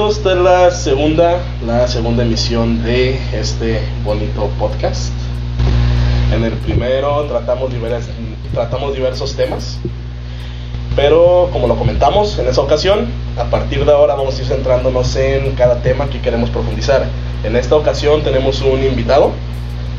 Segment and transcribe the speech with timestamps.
[0.00, 0.18] bienvenidos.
[0.18, 5.12] Es la segunda, la segunda emisión de este bonito podcast.
[6.32, 8.08] En el primero tratamos, diversos,
[8.52, 9.78] tratamos diversos temas,
[10.96, 15.14] pero como lo comentamos en esa ocasión, a partir de ahora vamos a ir centrándonos
[15.16, 17.06] en cada tema que queremos profundizar.
[17.44, 19.32] En esta ocasión tenemos un invitado,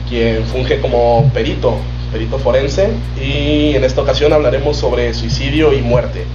[0.10, 1.76] quien funge como perito,
[2.12, 2.90] perito forense,
[3.20, 6.26] y en esta ocasión hablaremos sobre suicidio y muerte.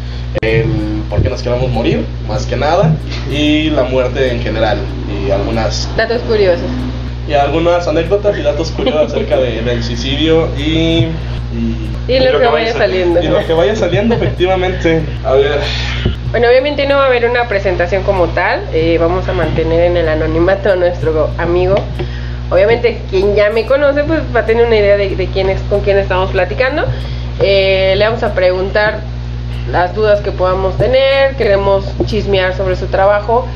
[0.40, 0.66] El
[1.08, 2.94] por qué nos queremos morir, más que nada,
[3.30, 5.88] y la muerte en general, y algunas...
[5.96, 6.66] Datos curiosos.
[7.28, 11.08] Y algunas anécdotas y datos curiosos acerca de, del suicidio y...
[12.08, 13.20] Y, lo, que, vaya saliendo.
[13.20, 15.02] Y lo que vaya saliendo, efectivamente.
[15.24, 15.58] A ver.
[16.30, 19.96] Bueno, obviamente no va a haber una presentación como tal, eh, vamos a mantener en
[19.96, 21.76] el anonimato a nuestro amigo.
[22.50, 25.60] Obviamente quien ya me conoce pues va a tener una idea de, de quién es,
[25.62, 26.84] con quién estamos platicando.
[27.40, 29.00] Eh, le vamos a preguntar
[29.70, 33.46] las dudas que podamos tener, queremos chismear sobre su trabajo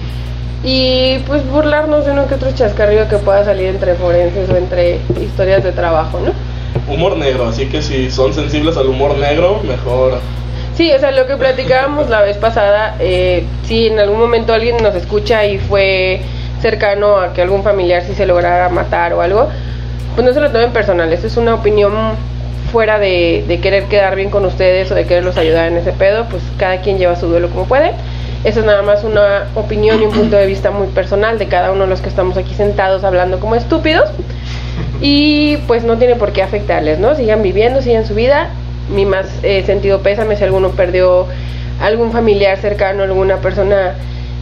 [0.62, 4.98] y pues burlarnos de uno que otro chascarrillo que pueda salir entre forenses o entre
[5.20, 6.32] historias de trabajo, ¿no?
[6.92, 10.18] Humor negro, así que si son sensibles al humor negro, mejor.
[10.74, 14.76] Sí, o sea, lo que platicábamos la vez pasada, eh, si en algún momento alguien
[14.82, 16.20] nos escucha y fue
[16.60, 19.48] cercano a que algún familiar si se lograra matar o algo,
[20.14, 21.92] pues no se lo tomen personal, eso es una opinión
[22.70, 26.42] fuera de, querer quedar bien con ustedes o de quererlos ayudar en ese pedo, pues
[26.58, 27.92] cada quien lleva su duelo como puede.
[28.44, 31.72] Eso es nada más una opinión y un punto de vista muy personal de cada
[31.72, 34.08] uno de los que estamos aquí sentados hablando como estúpidos.
[35.02, 37.14] Y pues no tiene por qué afectarles, ¿no?
[37.14, 38.48] Sigan viviendo, sigan su vida.
[38.94, 41.26] Mi más eh, sentido pésame si alguno perdió
[41.82, 43.94] algún familiar cercano, alguna persona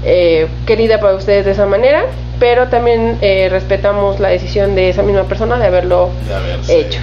[0.04, 2.04] eh, querida para ustedes de esa manera.
[2.38, 6.10] Pero también eh, respetamos la decisión de esa misma persona de haberlo
[6.68, 7.00] hecho.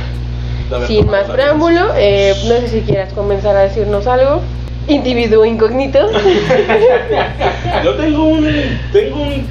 [0.88, 4.42] Sin más preámbulo, eh, no sé si quieras comenzar a decirnos algo.
[4.88, 6.00] Individuo incógnito.
[7.84, 8.48] Yo tengo un,
[8.94, 9.48] tengo un,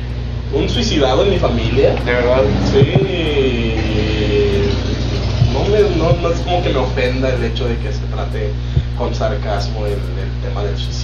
[0.55, 1.95] un suicidado en mi familia.
[2.05, 2.43] ¿De verdad?
[2.73, 3.75] Sí.
[5.53, 8.51] No, me, no, no es como que me ofenda el hecho de que se trate
[8.97, 11.04] con sarcasmo el, el tema del suicidio.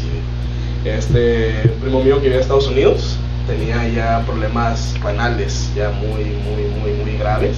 [0.85, 6.65] Este primo mío que vivía en Estados Unidos tenía ya problemas renales ya muy, muy,
[6.81, 7.57] muy, muy graves.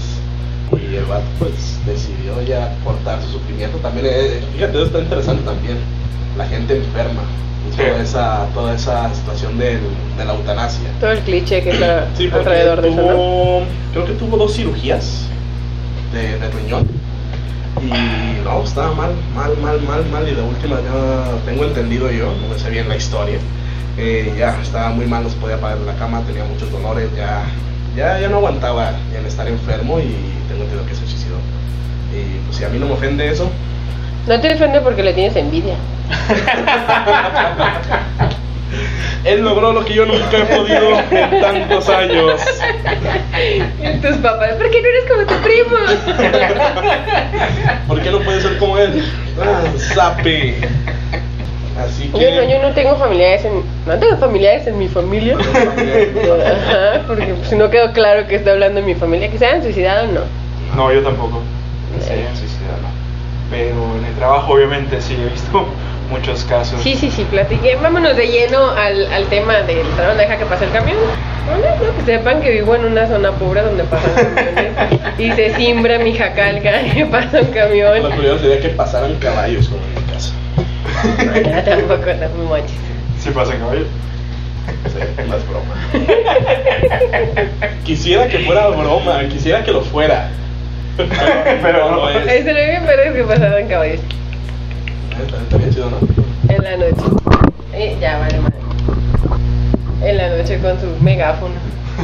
[0.72, 3.78] Y el vato pues decidió ya cortar su sufrimiento.
[3.78, 5.78] También eh, fíjate eso está interesante también.
[6.36, 7.22] La gente enferma
[7.76, 9.80] toda esa toda esa situación del,
[10.16, 10.88] de la eutanasia.
[10.98, 13.62] Todo el cliché que está alrededor de eso
[13.92, 15.26] creo que tuvo dos cirugías
[16.12, 17.01] de, de riñón
[17.80, 22.32] y no estaba mal mal mal mal mal y de última ya tengo entendido yo
[22.40, 23.38] no me sé bien la historia
[23.96, 27.08] eh, ya estaba muy mal no se podía parar en la cama tenía muchos dolores
[27.16, 27.44] ya
[27.96, 30.14] ya, ya no aguantaba el estar enfermo y
[30.48, 31.36] tengo entendido que se suicidó.
[32.12, 33.50] Y pues si a mí no me ofende eso.
[34.26, 35.74] No te ofende porque le tienes envidia.
[39.24, 42.40] Él logró lo que yo nunca he podido en tantos años.
[44.02, 45.76] Tus papás, ¿por qué no eres como tu primo?
[47.88, 49.04] ¿Por qué no puedes ser como él?
[49.40, 50.56] Ah, sape.
[51.78, 52.20] Así que...
[52.20, 53.62] Yo no, yo no tengo familiares en...
[53.86, 55.36] No tengo familiares en mi familia.
[55.38, 59.30] Ajá, porque si no quedó claro que está hablando de mi familia.
[59.30, 60.20] Que se hayan suicidado, no.
[60.76, 61.40] No, yo tampoco.
[61.96, 62.78] Que se hayan suicidado.
[63.50, 65.66] Pero en el trabajo, obviamente, sí he visto
[66.12, 66.80] muchos casos.
[66.82, 67.76] Sí, sí, sí, platiqué.
[67.76, 70.18] Vámonos de lleno al, al tema del trabajo.
[70.18, 70.96] Deja que pase el camión.
[71.46, 74.72] No, no, que sepan que vivo en una zona pobre donde pasan camiones
[75.18, 78.02] y se simbra mi jacalca y pasa un camión.
[78.02, 80.34] Lo curioso sería que pasaran caballos como en mi casa.
[81.24, 82.62] No, ya tampoco, no me.
[83.18, 83.84] ¿Sí pasa caballo?
[84.86, 85.74] Sí, no es broma.
[87.84, 90.28] Quisiera que fuera broma, quisiera que lo fuera.
[90.96, 91.08] Pero,
[91.62, 92.44] Pero no es.
[92.44, 94.00] Lo que pero es que pasaban caballos
[95.20, 95.98] Está, está bien chido, ¿no?
[96.54, 97.02] en la noche.
[97.72, 98.56] Eh, ya, vale, madre.
[100.02, 101.54] En la noche con su megáfono.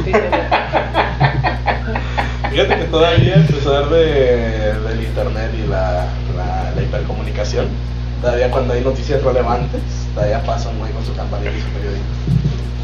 [2.51, 6.05] Fíjate que todavía, a pesar de, del internet y la,
[6.35, 7.67] la, la hipercomunicación,
[8.21, 9.81] todavía cuando hay noticias relevantes,
[10.15, 12.03] todavía pasa un güey con su campanita y su periódico.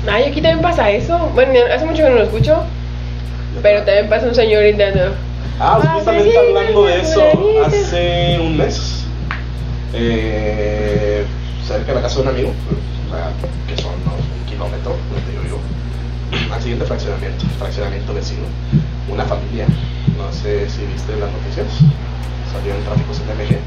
[0.07, 1.17] Ay, aquí también pasa eso.
[1.33, 2.57] Bueno, hace mucho que no lo escucho.
[3.63, 5.13] Pero también pasa un señor gritando.
[5.59, 7.21] Ah, Ah, justamente hablando de eso,
[7.65, 8.94] hace un mes,
[9.93, 11.25] eh,
[11.67, 13.31] cerca de la casa de un amigo, o sea,
[13.67, 15.59] que son unos un kilómetro donde yo vivo,
[16.53, 18.43] al siguiente fraccionamiento, fraccionamiento vecino,
[19.09, 19.65] una familia,
[20.17, 21.67] no sé si viste las noticias,
[22.51, 23.57] salió en tráfico CTMG,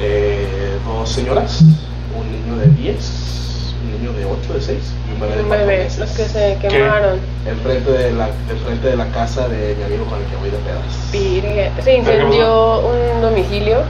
[0.00, 4.78] eh, dos señoras, un niño de 10, un niño de 8, de 6
[5.08, 5.98] y un bebé de Un 4 bebé, meses.
[5.98, 7.18] los que se quemaron.
[7.46, 10.58] Enfrente de, la, enfrente de la casa de mi amigo con el que voy de
[10.58, 11.10] pedas.
[11.12, 11.72] Virgen.
[11.82, 13.82] Se incendió un domicilio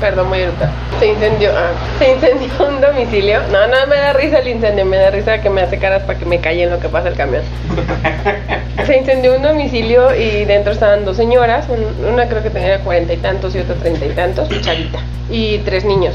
[0.00, 0.70] Perdón, muy brutal.
[1.00, 3.40] Se incendió, ah, se incendió un domicilio.
[3.50, 6.18] No, no me da risa el incendio, me da risa que me hace caras para
[6.18, 7.42] que me calle en lo que pasa el camión.
[8.86, 13.14] Se incendió un domicilio y dentro estaban dos señoras, un- una creo que tenía cuarenta
[13.14, 14.98] y tantos y otra treinta y tantos, chavita,
[15.30, 16.14] y tres niños.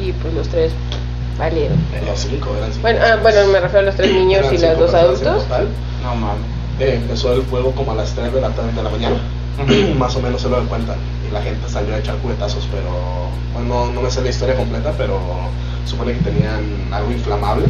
[0.00, 0.72] Y pues los tres
[1.38, 1.76] valieron.
[2.06, 2.82] Los cinco eran cinco.
[2.82, 5.46] Bueno, ah, bueno, me refiero a los tres niños Eran y los dos adultos.
[6.02, 6.44] No mames.
[6.78, 9.16] Eh, empezó el fuego como a las 3 de la tarde de la mañana.
[9.98, 10.96] Más o menos se lo dan cuenta.
[11.28, 12.90] Y la gente salió a echar cubetazos, pero.
[13.52, 15.18] Bueno, no, no me sé la historia completa, pero
[15.84, 17.66] supone que tenían algo inflamable.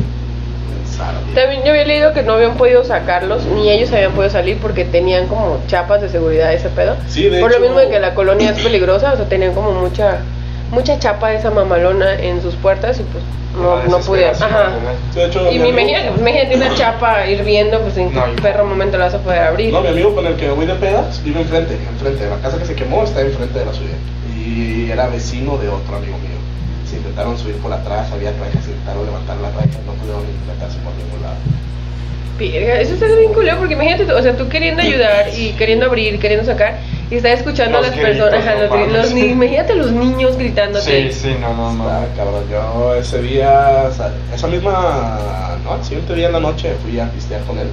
[1.35, 4.85] También yo había leído que no habían podido sacarlos, ni ellos habían podido salir porque
[4.85, 6.97] tenían como chapas de seguridad ese pedo.
[7.09, 9.73] Sí, de Por lo mismo de que la colonia es peligrosa, o sea, tenían como
[9.73, 10.19] mucha
[10.71, 13.25] mucha chapa de esa mamalona en sus puertas y pues
[13.57, 14.41] no, La no pudieron.
[14.41, 14.71] Ajá.
[15.15, 18.97] De hecho, Y mi imagino, imagínate una chapa hirviendo, pues en No, qué perro momento
[18.97, 19.73] la vas a poder abrir.
[19.73, 22.29] No, mi amigo con el que voy de pedas vive enfrente, enfrente.
[22.29, 23.97] La casa que se quemó está enfrente de la suya.
[24.37, 26.39] Y era vecino de otro amigo mío.
[26.89, 30.79] Se intentaron subir por atrás, había rejas, intentaron levantar las rejas, no pudieron ni meterse
[30.79, 31.37] por ningún lado.
[32.39, 36.19] Verga, eso está bien culero porque imagínate, o sea, tú queriendo ayudar y queriendo abrir,
[36.19, 36.79] queriendo sacar
[37.11, 38.93] y estás escuchando Los a las gritos, personas, ajá, no los, gri- mames.
[39.03, 40.81] los ni- imagínate los niños gritando.
[40.81, 41.85] Sí, sí, no, no, no.
[41.85, 46.41] Está cabrón, yo ese día, o sea, esa misma, no, el siguiente día en la
[46.41, 47.69] noche fui a pistear con él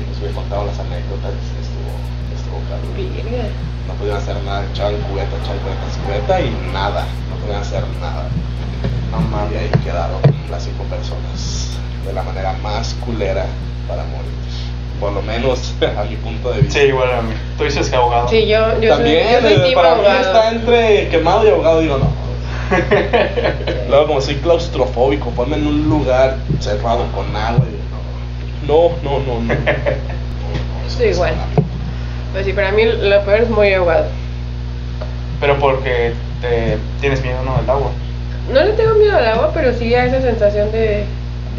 [0.00, 1.32] y pues me contaron las anécdotas,
[1.62, 1.94] estuvo,
[2.34, 2.94] estuvo cabrón.
[2.96, 3.48] Verga.
[3.86, 8.24] No podían hacer nada, echaban cubeta, echaban cubeta, cubeta y nada, no podían hacer nada.
[9.12, 9.58] No Y mames.
[9.60, 10.20] ahí quedaron
[10.50, 11.70] las cinco personas
[12.04, 13.46] de la manera más culera
[13.86, 14.32] para morir.
[15.04, 16.80] Por lo menos a mi punto de vista.
[16.80, 17.34] Sí, igual a mí.
[17.58, 18.26] Tú dices que abogado.
[18.26, 20.20] Sí, yo, yo También, soy, yo soy eh, para mí abogado.
[20.22, 22.08] está entre quemado y ahogado, digo no.
[23.90, 27.66] Luego, como soy claustrofóbico, ponme en un lugar cerrado con agua.
[27.66, 29.40] y No, no, no, no.
[29.42, 29.54] no.
[29.54, 31.34] No, no, no igual.
[32.32, 34.06] Pues sí, para mí lo peor es muy ahogado.
[35.38, 37.58] Pero porque te tienes miedo, ¿no?
[37.58, 37.90] Del agua.
[38.50, 41.04] No le tengo miedo al agua, pero sí a esa sensación de,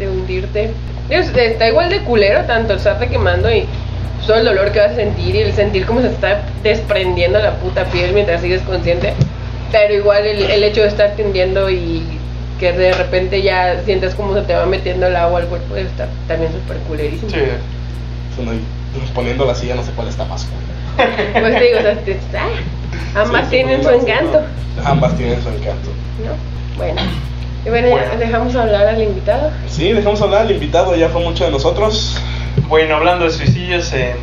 [0.00, 0.72] de hundirte.
[1.10, 3.64] Está igual de culero, tanto el estarte quemando y
[4.26, 7.52] todo el dolor que vas a sentir y el sentir cómo se está desprendiendo la
[7.54, 9.12] puta piel mientras sigues consciente.
[9.70, 12.02] Pero igual el, el hecho de estar tendiendo y
[12.58, 16.08] que de repente ya sientes cómo se te va metiendo el agua al cuerpo está
[16.26, 17.30] también súper culerísimo.
[17.30, 17.36] Sí.
[19.14, 20.66] Poniendo la silla, no sé cuál está más culera.
[21.40, 24.40] Pues digo, o sea, te- ah, ambas Sí, tienen su encanto,
[24.84, 25.90] Ambas tienen su encanto.
[26.24, 26.78] ¿no?
[26.78, 27.00] Bueno.
[27.66, 28.16] Y bueno, Bueno.
[28.18, 29.50] dejamos hablar al invitado.
[29.68, 32.20] Sí, dejamos hablar al invitado, ya fue mucho de nosotros.
[32.68, 34.14] Bueno, hablando de suicidios, eh,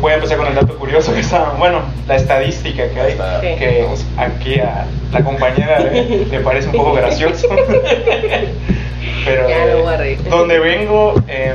[0.00, 3.58] voy a empezar con el dato curioso que está, bueno, la estadística que hay, Sí.
[3.58, 3.86] que
[4.16, 7.46] aquí a la compañera le, le parece un poco gracioso.
[9.24, 11.54] Pero Ya lo eh, donde vengo, em,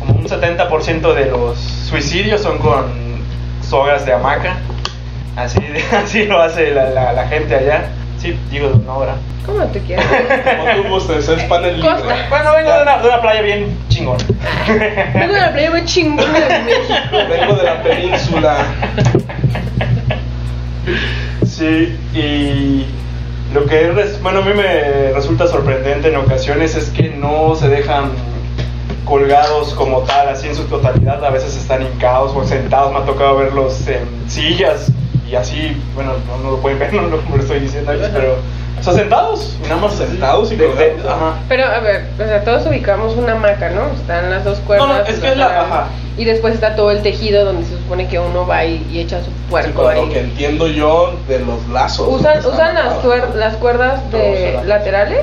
[0.00, 3.22] como un 70% de los suicidios son con
[3.62, 4.58] sogas de hamaca.
[5.36, 5.60] Así,
[5.92, 7.88] así lo hace la, la, la gente allá.
[8.22, 9.16] Sí, digo de una hora.
[9.44, 10.06] Como tú quieras.
[10.56, 11.90] Como tú gustes, es panel libre.
[11.90, 12.26] Costa.
[12.30, 14.24] Bueno, vengo de una, de una playa bien chingona.
[15.12, 17.16] Vengo de la playa más chingona de México.
[17.28, 18.58] Vengo de la península.
[21.44, 22.86] Sí, y
[23.52, 27.68] lo que es, bueno, a mí me resulta sorprendente en ocasiones es que no se
[27.68, 28.12] dejan
[29.04, 33.04] colgados como tal, así en su totalidad, a veces están hincados o sentados, me ha
[33.04, 34.92] tocado verlos en sillas
[35.32, 38.10] y así, bueno, no, no lo pueden ver, no, lo no lo estoy diciendo ellos,
[38.12, 38.36] pero,
[38.78, 41.06] o sea, sentados, nada más Sentados y colgados.
[41.06, 41.34] ajá.
[41.48, 43.86] Pero a ver, o sea, todos ubicamos una hamaca, ¿no?
[43.98, 44.88] Están las dos cuerdas.
[44.88, 45.86] No, no, es que es la- ajá.
[46.18, 49.20] Y después está todo el tejido donde se supone que uno va y, y echa
[49.20, 50.08] su Sí, puerco lo ahí.
[50.10, 52.06] que entiendo yo de los lazos.
[52.08, 53.02] ¿Usan, usan las,
[53.34, 55.20] las cuerdas de laterales?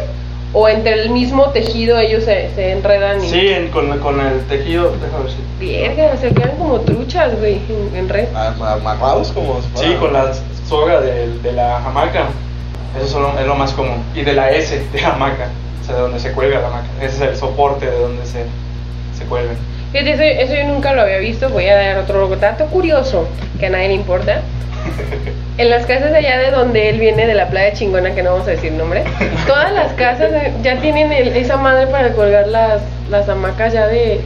[0.51, 3.23] ¿O entre el mismo tejido ellos se, se enredan?
[3.23, 3.29] Y...
[3.29, 5.65] Sí, en- con, con el tejido, déjame ver si...
[5.95, 8.27] Verga, se quedan como truchas, güey, en, en red.
[8.35, 10.31] Amarrados como Sí, con la
[10.67, 12.29] soga de, de la hamaca.
[12.97, 14.03] Eso es lo, es lo más común.
[14.15, 15.49] Y de la S de hamaca,
[15.81, 16.87] o sea, de donde se cuelga la hamaca.
[16.99, 18.45] Ese es el soporte de donde se,
[19.17, 19.55] se cuelgan.
[19.91, 21.49] Fíjate, eso, eso yo nunca lo había visto.
[21.49, 23.27] Voy a dar otro dato curioso
[23.59, 24.41] que a nadie le importa.
[25.57, 28.47] En las casas allá de donde él viene, de la playa chingona, que no vamos
[28.47, 29.03] a decir nombre,
[29.45, 30.31] todas las casas
[30.63, 34.21] ya tienen el- esa madre para colgar las, las hamacas ya de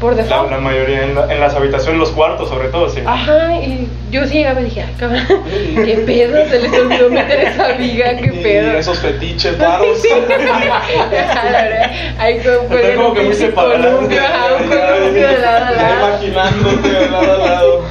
[0.00, 0.50] por default.
[0.50, 3.00] la mayoría, en, la- en las habitaciones, los cuartos sobre todo, sí.
[3.04, 5.24] Ajá, y yo sí llegaba y dije, ay, cabrón,
[5.84, 8.78] qué pedo, se les olvidó meter esa viga, qué Y pedo.
[8.78, 9.98] esos fetiches raros.
[10.28, 13.86] La verdad, Ahí con, con Están el como que muy pinche separadas.
[13.94, 16.08] columpio, ajá, un columpio de lado a Ya lado.
[16.08, 17.84] imaginándote de lado a lado.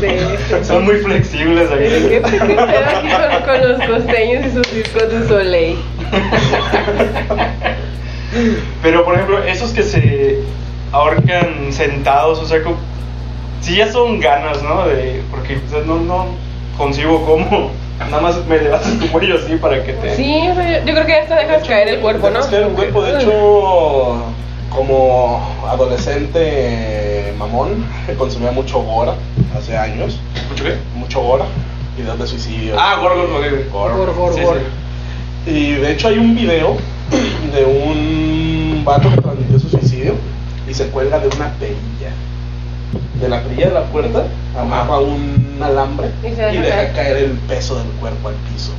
[0.00, 0.06] Sí,
[0.48, 0.54] sí.
[0.64, 2.08] Son muy flexibles ¿Qué, aquí.
[2.08, 5.78] qué pedo aquí con, con los costeños y sus discos de Soleil?
[8.82, 10.38] Pero por ejemplo, esos que se
[10.92, 12.76] ahorcan sentados, o sea, como,
[13.60, 14.86] sí ya son ganas, ¿no?
[14.86, 16.26] De, porque o sea, no, no
[16.76, 17.70] concibo cómo
[18.08, 20.16] Nada más me levantas tu cuello así para que te.
[20.16, 22.40] Sí, o sea, yo, creo que hasta dejas caer el cuerpo, ¿no?
[22.40, 24.22] Caer el cuerpo, de hecho,
[24.70, 27.84] como adolescente mamón,
[28.18, 29.14] consumía mucho Gora
[29.56, 30.18] hace años.
[30.48, 30.76] ¿Mucho qué?
[30.94, 31.44] Mucho Gora,
[31.96, 32.74] videos de suicidio.
[32.78, 33.70] Ah, Gor, Gor, Gor.
[33.70, 33.94] Gore.
[33.94, 34.40] Gor, gor, Sí,
[35.44, 35.50] sí.
[35.50, 36.76] Y de hecho hay un video
[37.54, 40.14] de un vato que transmitió su suicidio
[40.70, 42.10] y se cuelga de una perilla.
[43.20, 44.24] De la perilla de la puerta
[44.58, 46.92] amarra un alambre Y y, se deja deja caer.
[46.94, 48.72] caer el peso del cuerpo al piso.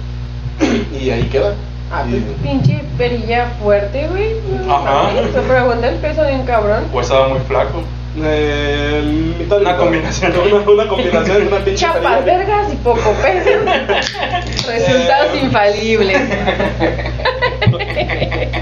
[0.99, 1.53] y ahí queda.
[1.91, 4.35] Ah, Y- pues pinche perilla fuerte, güey.
[4.69, 5.09] Ajá.
[5.33, 6.85] pero aguanta el peso de un cabrón.
[6.93, 7.83] O estaba muy flaco.
[8.23, 9.79] Eh, mitad Una mitad.
[9.83, 10.33] combinación.
[10.37, 12.37] Una, una combinación de una pinche Chapas, perilla.
[12.37, 13.49] vergas y poco peso.
[14.67, 15.39] Resultados Eh.
[15.43, 16.21] infalibles.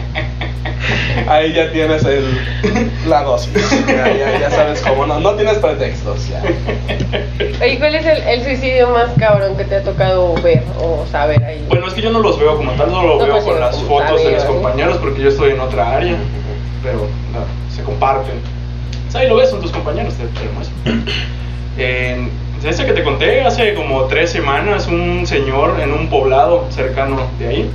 [1.29, 2.25] Ahí ya tienes el,
[3.07, 3.53] la dosis.
[3.87, 5.05] Ya, ya, ya sabes cómo.
[5.05, 6.27] No, no tienes pretextos.
[6.27, 6.41] Ya.
[7.63, 11.43] Oye, ¿cuál es el, el suicidio más cabrón que te ha tocado ver o saber
[11.43, 11.63] ahí?
[11.69, 13.59] Bueno, es que yo no los veo como tal, solo lo No, veo pues, con
[13.59, 14.49] las fotos de saber, mis ¿no?
[14.53, 16.15] compañeros porque yo estoy en otra área.
[16.81, 18.35] Pero no, se comparten.
[19.07, 20.75] O sea, ahí lo ves, son tus compañeros, te, te lo muestro.
[21.77, 22.31] En-
[22.67, 27.47] ese que te conté hace como tres semanas, un señor en un poblado cercano de
[27.47, 27.71] ahí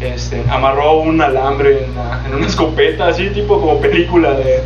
[0.00, 4.62] este, amarró un alambre en, la- en una escopeta, así tipo como película de,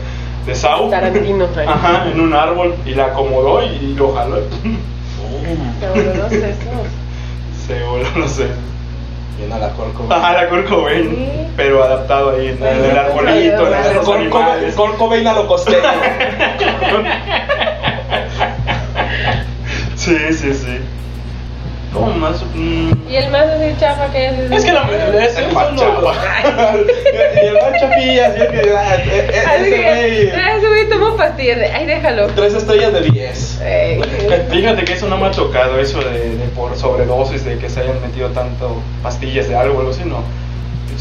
[0.47, 0.91] de Saw.
[0.91, 1.67] Tarantino, ahí.
[1.67, 4.37] Ajá, en un árbol y la acomodó y lo jaló.
[5.81, 6.87] Se voló los sesos.
[7.67, 8.47] Se voló, no sé.
[9.39, 10.07] Viene a la corco.
[10.11, 10.49] Ajá, la
[11.11, 11.47] Sí.
[11.57, 13.63] pero adaptado ahí en, el no arbolito,
[13.97, 14.09] los
[14.97, 15.79] Cobain a lo costeño.
[19.97, 20.79] Sí, sí, sí.
[21.93, 22.43] ¿Cómo más?
[22.55, 24.51] Mm, Y el más así chafa que es.
[24.51, 24.83] Es que la
[25.25, 26.15] es, El es más uno- chapa.
[27.43, 28.73] Y el más chapilla, así que.
[28.77, 30.29] ah, e- e- Así Ese güey.
[30.29, 31.59] ese güey tomó pastillas.
[31.59, 32.27] de- Ay, déjalo.
[32.29, 33.61] Tres estrellas de 10.
[33.61, 34.01] Ey.
[34.51, 37.81] Fíjate que eso no me ha tocado, eso de, de por sobredosis, de que se
[37.81, 40.23] hayan metido tanto pastillas de algo, algo así, no.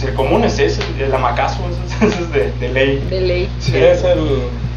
[0.06, 2.98] El común es ese, el amacazo, eso, es- es de, de ley.
[3.10, 3.50] De ley.
[3.60, 3.78] Sí.
[3.78, 4.20] Es el,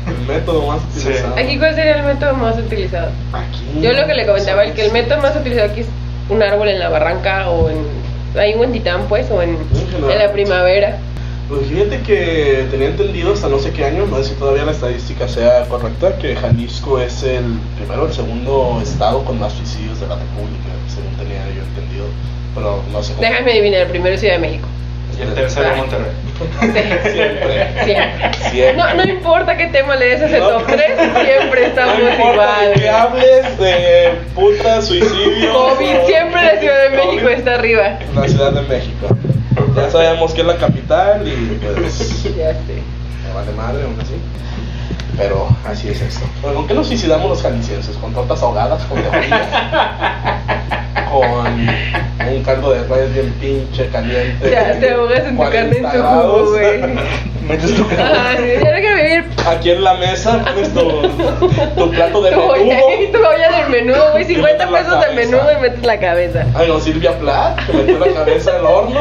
[0.07, 1.01] el método más Sí.
[1.09, 1.35] utilizado.
[1.37, 3.11] Aquí, ¿cuál sería el método más utilizado?
[3.33, 3.81] Aquí.
[3.81, 5.87] Yo lo que le comentaba, el que el método más utilizado aquí es
[6.29, 8.05] un árbol en la barranca o en.
[8.39, 10.99] Ahí en Titán, pues, o en, en la primavera.
[11.49, 14.73] Pues fíjate que tenía entendido hasta no sé qué año, no sé si todavía la
[14.73, 17.45] estadística sea correcta, que Jalisco es el
[17.77, 22.07] primero o el segundo estado con más suicidios de la República, según tenía yo entendido.
[22.55, 23.29] Pero no sé cómo.
[23.29, 24.67] Déjame adivinar, primero Ciudad de México.
[25.19, 25.77] Y el tercero Ah.
[25.77, 26.11] Monterrey.
[26.35, 27.11] Sí.
[27.13, 27.85] Siempre.
[27.85, 28.33] Siempre.
[28.51, 28.75] Siempre.
[28.77, 30.49] No, no importa qué tema le des a ese No.
[30.51, 30.81] top 3,
[31.25, 32.73] siempre estamos no igual.
[32.75, 35.53] que hables de puta, suicidio.
[35.53, 37.99] COVID, siempre la Ciudad de México COVID, está arriba.
[38.15, 39.09] La Ciudad de México.
[39.77, 42.25] Ya sabemos que es la capital y pues.
[42.37, 42.83] Ya sé.
[43.27, 44.15] Me vale madre, aún así.
[45.17, 46.27] Pero así es esto.
[46.43, 47.97] ¿Con qué nos suicidamos los jaliscienses?
[47.99, 48.83] ¿Con tortas ahogadas?
[48.85, 49.43] ¿Con teorías?
[51.21, 54.51] ¿Con un caldo de res bien pinche, caliente?
[54.51, 56.81] Ya te ahogas en tu 40 carne en tu jugo, güey.
[57.49, 59.25] Metes tu Ajá, sí, ya no quiero vivir.
[59.47, 60.81] Aquí en la mesa pones tu,
[61.77, 63.13] tu plato de Tu olla, menudo.
[63.13, 64.25] tu olla del menudo, güey.
[64.25, 66.47] 50 metes la pesos de menudo y metes la cabeza.
[66.55, 69.01] Ay, no, Silvia Plath, que metió la cabeza al horno.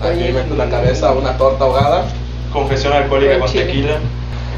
[0.00, 0.56] Aquí Oye, mete sí.
[0.56, 2.04] la cabeza a una torta ahogada.
[2.52, 3.96] Confesión alcohólica Con tequila.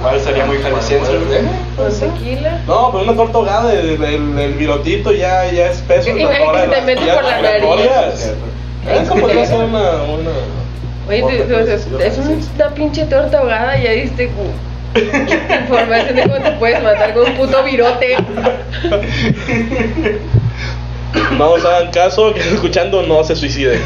[0.07, 1.13] Igual sería muy jalisciense.
[1.13, 1.43] ¿Eh?
[1.77, 2.61] Con tequila.
[2.69, 6.11] No, pero una torta ahogada, el, el, el virotito ya, ya es peso.
[6.11, 8.33] Imagínate que te metes ya por la nariz.
[8.89, 10.03] Eso podría ser una...
[10.05, 10.31] una
[11.09, 11.59] Oye, suicidio
[11.99, 12.19] es
[12.55, 14.31] una pinche torta ahogada, ya diste
[15.61, 18.17] información de cómo te puedes matar con un puto virote.
[21.33, 23.81] No nos hagan caso, que escuchando no se suicide.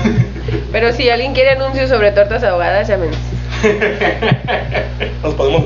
[0.70, 3.16] Pero si alguien quiere anuncios sobre tortas ahogadas, llámenos.
[5.22, 5.64] Nos podemos...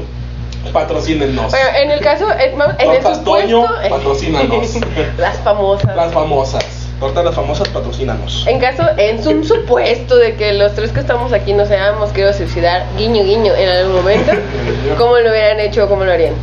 [0.73, 1.51] Patrocínenos.
[1.51, 4.77] Bueno, en el caso, en, en el supuesto, patrocínanos.
[5.19, 5.97] las famosas.
[5.97, 6.65] Las famosas.
[7.01, 8.47] Tortas las famosas, patrocínanos.
[8.47, 12.33] En caso, en un supuesto de que los tres que estamos aquí nos hayamos querido
[12.33, 14.33] suicidar, guiño guiño, en algún momento,
[14.99, 16.35] ¿cómo lo hubieran hecho o cómo lo harían?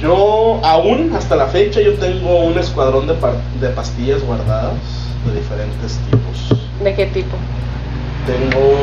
[0.00, 3.14] Yo, aún hasta la fecha, yo tengo un escuadrón de,
[3.60, 4.72] de pastillas guardadas
[5.26, 6.58] de diferentes tipos.
[6.82, 7.36] ¿De qué tipo?
[8.26, 8.74] Tengo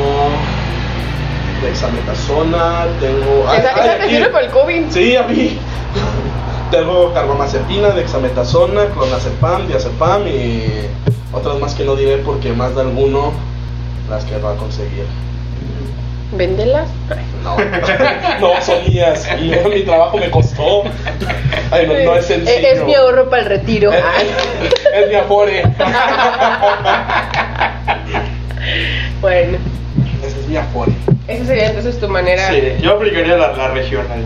[1.62, 3.44] dexametasona, tengo...
[3.54, 4.90] esa ay, esa te sirve para el COVID.
[4.90, 5.58] Sí, a mí.
[6.70, 10.86] Tengo carbamazepina, dexametasona, clonazepam, diazepam y
[11.32, 13.32] otras más que no diré porque más de alguno
[14.10, 15.06] las querrá conseguir.
[16.32, 16.90] ¿Véndelas?
[17.42, 17.56] No,
[18.40, 19.26] no son mías.
[19.40, 20.82] Mi, mi trabajo me costó.
[21.70, 22.68] Ay, no, no es sencillo.
[22.68, 23.90] Es mi ahorro para el retiro.
[23.90, 25.62] Es mi afore.
[29.20, 29.58] Bueno,
[31.28, 32.48] Esa sería entonces tu manera.
[32.50, 34.20] Sí, yo aplicaría la, la regional.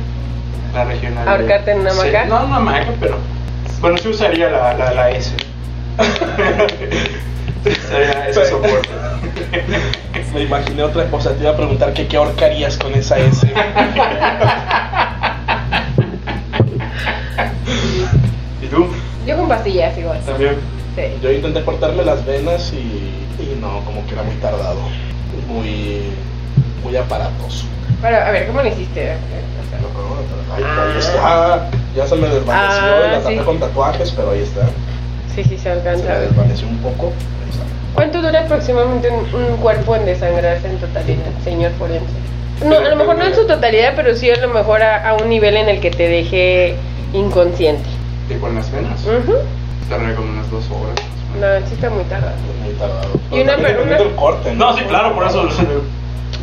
[0.75, 1.29] La regional.
[1.29, 2.25] ¿Ahorcarte en una Sí, hamaca?
[2.26, 3.17] No, una hamaca, pero.
[3.81, 5.33] Bueno, sí usaría la, la, la S.
[7.88, 8.88] Sería ese soporte.
[10.33, 13.47] Me imaginé otra cosa, te iba a preguntar que qué ahorcarías con esa S.
[18.62, 18.87] ¿Y tú?
[19.26, 20.21] Yo con pastillas igual.
[20.25, 20.57] También.
[20.97, 21.02] Sí.
[21.23, 22.76] Yo intenté cortarme las venas y,
[23.43, 24.81] y no, como que era muy tardado.
[25.52, 26.00] Muy,
[26.85, 27.66] muy aparatoso.
[28.00, 29.00] Pero, a ver, ¿cómo lo hiciste?
[29.12, 30.92] O sea, No, ahí, Ah.
[30.92, 31.71] ahí está.
[31.97, 33.44] Ya se me desvaneció Ah, la tapé sí.
[33.44, 34.62] con tatuajes, pero ahí está.
[35.35, 36.04] sí, sí, se Se alcanza.
[36.04, 36.28] me a ver.
[36.28, 37.12] desvaneció un poco.
[37.94, 42.06] ¿Cuánto dura aproximadamente un, un cuerpo en desangrarse en totalidad, señor forense?
[42.64, 45.14] No, a lo mejor no en su totalidad, pero sí a lo mejor a, a
[45.14, 46.76] un nivel en el que te deje
[47.12, 47.85] inconsciente.
[48.28, 49.00] Tipo en las venas.
[49.04, 49.35] Ujú.
[49.90, 50.94] Tardaría como unas dos horas.
[51.38, 52.32] No, sí está muy tardado.
[52.83, 53.09] Tardado.
[53.31, 54.53] Y una- una- corte.
[54.55, 55.49] No, sí, claro, por eso.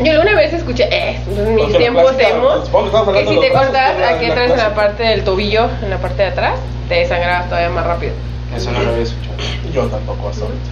[0.02, 4.26] Yo alguna vez escuché, eh, en mis tiempos hemos, supongo que si te cortas aquí
[4.32, 7.86] atrás en la parte del tobillo, en la parte de atrás, te desangrabas todavía más
[7.86, 8.14] rápido.
[8.56, 9.36] Eso no lo había escuchado.
[9.74, 10.70] Yo tampoco hasta ahorita.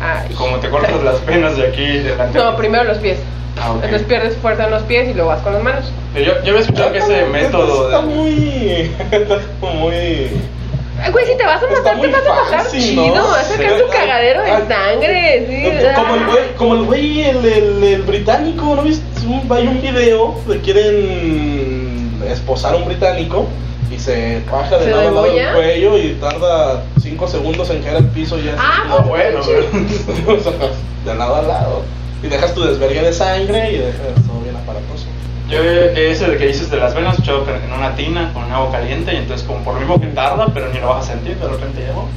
[0.00, 0.34] Ay.
[0.34, 2.36] Como te cortas las venas de aquí delante.
[2.38, 3.18] No, primero los pies.
[3.62, 3.70] Ah.
[3.76, 5.84] Entonces pierdes fuerza en los pies y luego vas con las manos.
[6.16, 7.84] Yo, yo había escuchado que ese Está- método.
[7.86, 8.90] Está de- muy.
[9.12, 9.36] Está
[9.72, 10.30] muy.
[11.12, 13.14] Güey, si te vas a matar, te vas a matar chido.
[13.14, 13.28] ¿no?
[13.28, 15.46] Vas a sacar tu cagadero de ay, sangre.
[15.48, 19.04] Sí, Como el güey, como el güey, el, el, el británico, ¿no viste?
[19.50, 23.46] Hay un video de quieren esposar a un británico
[23.94, 27.82] y se baja de ¿Se lado a lado del cuello y tarda 5 segundos en
[27.82, 29.40] caer al piso y ya Ah, pues, bueno,
[31.04, 31.82] de lado a lado.
[32.22, 35.06] Y dejas tu desvergue de sangre y dejas todo bien aparatoso.
[35.54, 38.72] Yo ese de que dices de las venas, escuchado que en una tina con agua
[38.72, 41.36] caliente y entonces como por lo mismo que tarda, pero ni lo vas a sentir,
[41.38, 42.08] de repente llegó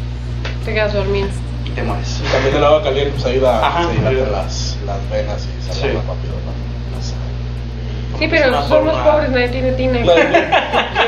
[0.65, 1.27] Te quedas dormido.
[1.63, 2.19] y te mueres.
[2.25, 4.29] Y también el agua caliente pues ayuda Ajá, a se ayuda.
[4.31, 5.97] las, las venas y sale Sí.
[5.97, 6.33] más rápido.
[8.19, 9.99] Sí, pero somos forma- pobres, nadie tiene tina.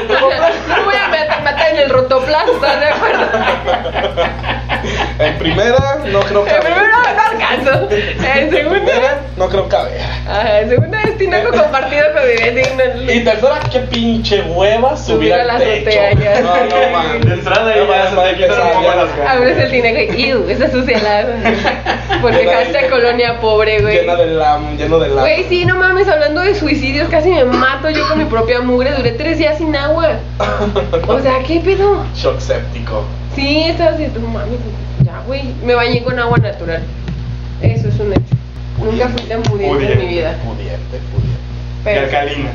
[0.10, 3.26] No voy a matar en el rotoplas, ¿estás de acuerdo?
[5.20, 6.52] En primera, no creo que.
[6.52, 7.90] En primero no alcanzo.
[7.92, 10.00] En En segunda, primera, no creo caber.
[10.02, 13.12] ajá, en segunda es tinaco compartido con mi vecino.
[13.14, 15.90] Y tercera, qué pinche hueva subir Subir a al la techo.
[15.90, 16.42] azotea ya.
[16.42, 17.22] No, no, man.
[17.22, 18.46] De entrada ya se te
[19.06, 19.36] las ganas.
[19.36, 20.50] Abres el tinaco y ¡iu!
[20.50, 22.20] Esa sucia la.
[22.22, 24.00] Porque hashtag colonia pobre, güey.
[24.00, 25.20] Llena de lam, lleno de lam.
[25.20, 28.92] Güey, sí, no mames, hablando de suicidios, casi me mato yo con mi propia mugre.
[28.94, 30.20] Duré tres días sin agua.
[31.08, 32.06] O sea, ¿qué pedo?
[32.16, 33.04] Shock séptico.
[33.36, 34.60] Sí, estaba así, no mames,
[35.06, 35.44] ya, güey.
[35.64, 36.82] Me bañé con agua natural.
[37.62, 38.36] Eso es un hecho.
[38.84, 40.36] Nunca fui tan pudiente en mi vida.
[40.44, 41.40] Pudiente, pudiente.
[41.80, 42.50] Y Pero, alcalina.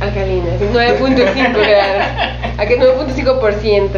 [0.00, 2.04] alcalina, sí, 9.5 grados.
[2.58, 3.88] Aquí 9.5%.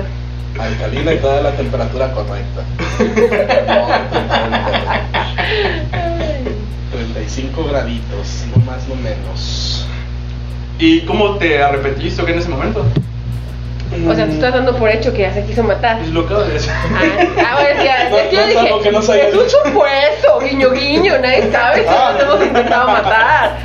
[0.64, 2.62] Alcalina y toda la temperatura correcta.
[6.92, 9.86] 35 graditos, no más, no menos.
[10.78, 12.84] ¿Y cómo te arrepentiste en ese momento?
[14.08, 16.00] O sea, tú estás dando por hecho que ya se quiso matar.
[16.00, 16.70] Es lo que decir.
[16.72, 19.44] Ah, bueno, ya, No, es que no yo es algo que no dije, es un
[19.44, 19.56] dicho".
[19.64, 22.12] supuesto, guiño, guiño, nadie sabe si Ah.
[22.14, 23.56] nos hemos intentado matar.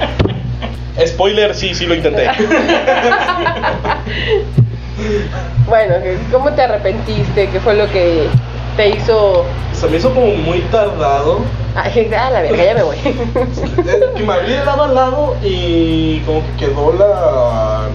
[1.05, 2.27] Spoiler, sí, sí lo intenté.
[5.67, 5.95] Bueno,
[6.31, 7.49] ¿cómo te arrepentiste?
[7.49, 8.27] ¿Qué fue lo que
[8.77, 9.45] te hizo...?
[9.73, 11.39] Se me hizo como muy tardado.
[11.75, 12.97] Ay, a la verga, ya me voy.
[12.97, 17.89] Que me abrí de lado a lado y como que quedó la.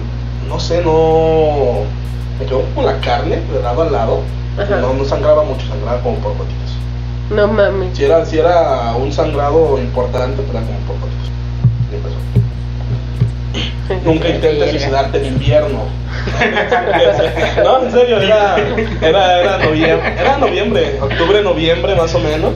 [0.47, 1.83] No sé, no.
[2.39, 4.19] Me quedó con la carne de lado a lado.
[4.59, 4.77] Ajá.
[4.77, 6.71] No, no sangraba mucho, sangraba como por gotitas.
[7.31, 7.97] No mames.
[7.97, 11.31] Si era, si era un sangrado importante, pero era como por gotitas.
[11.91, 12.40] Y empezó.
[14.05, 15.85] Nunca intentes suicidarte en invierno.
[17.63, 18.57] no, en serio, era,
[19.01, 22.53] era, era noviembre, era noviembre, octubre, noviembre más o menos.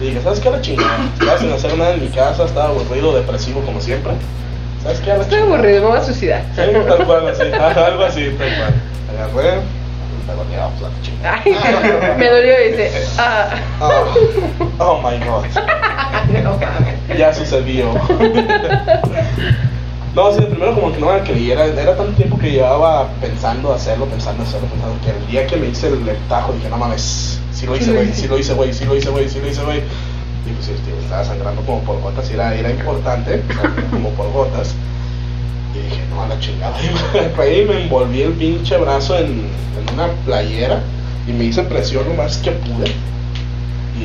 [0.00, 0.48] Y dije, ¿sabes qué?
[0.48, 0.98] A la chingada.
[1.18, 4.12] Estaba sin hacer nada en mi casa, estaba aburrido, depresivo como siempre.
[4.82, 5.12] ¿Sabes qué?
[5.12, 6.42] A la Estoy aburrido, me voy a suicidar.
[6.54, 7.42] Sí, tal cual, así.
[7.42, 8.74] Ajá, algo así, tal cual.
[9.14, 9.60] Agarré,
[10.26, 10.92] me pues.
[11.24, 11.56] Ay,
[12.30, 14.14] dolió y dice, ah, Oh,
[14.78, 15.44] oh my god.
[17.16, 17.92] Ya sucedió.
[20.16, 23.70] No, sí, primero como que no me creí, era, era tanto tiempo que llevaba pensando
[23.70, 26.78] hacerlo, pensando hacerlo, pensando que el día que me hice el, el tajo dije, no
[26.78, 29.46] mames, sí lo hice, güey, sí lo hice, güey, sí lo hice, güey, sí lo
[29.46, 29.80] hice, güey.
[30.46, 34.08] Y pues sí, tío, estaba sangrando como por gotas, y era, era importante, sangrando como
[34.12, 34.74] por gotas.
[35.74, 36.74] Y dije, no, a la chingada.
[36.82, 40.80] Y me envolví el pinche brazo en, en una playera
[41.28, 42.90] y me hice presión lo más que pude.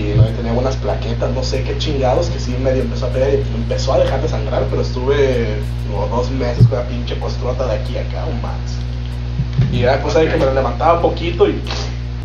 [0.01, 3.29] Y no, tenía unas plaquetas, no sé qué chingados, que sí medio empezó a pegar
[3.29, 5.57] y empezó a dejar de sangrar, pero estuve
[5.89, 9.71] como dos meses con la pinche postrota de aquí a acá o más.
[9.71, 11.61] Y era cosa de que me la levantaba poquito y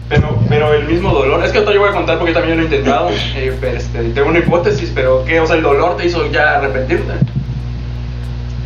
[0.08, 2.62] Pero, pero el mismo dolor, es que ahorita yo voy a contar porque también lo
[2.62, 3.10] he intentado.
[3.36, 5.40] eh, este, tengo una hipótesis, pero ¿qué?
[5.40, 7.12] O sea, el dolor te hizo ya arrepentirte.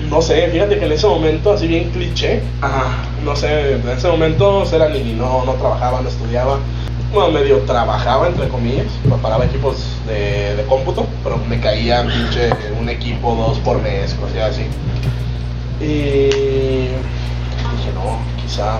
[0.08, 3.04] no sé, fíjate que en ese momento, así bien cliché, Ajá.
[3.24, 6.58] no sé, en ese momento era ni no, no trabajaba, no estudiaba.
[7.12, 12.88] Bueno, medio trabajaba, entre comillas, preparaba equipos de, de cómputo, pero me caía pinche un
[12.88, 14.62] equipo dos por mes, cosas así.
[15.80, 16.28] Y
[16.88, 18.78] dije, no, quizá,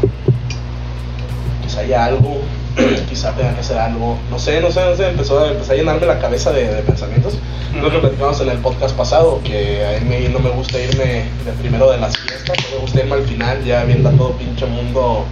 [1.63, 2.39] quizá haya algo,
[3.09, 5.77] quizá tenga que hacer algo, no sé, no sé, no sé, empezó, a- empecé a
[5.77, 7.35] llenarme la cabeza de, de pensamientos.
[7.81, 11.53] Lo que platicamos en el podcast pasado, que a mí no me gusta irme de
[11.61, 14.67] primero de las fiestas, no me gusta irme al final ya viendo a todo pinche
[14.67, 15.25] mundo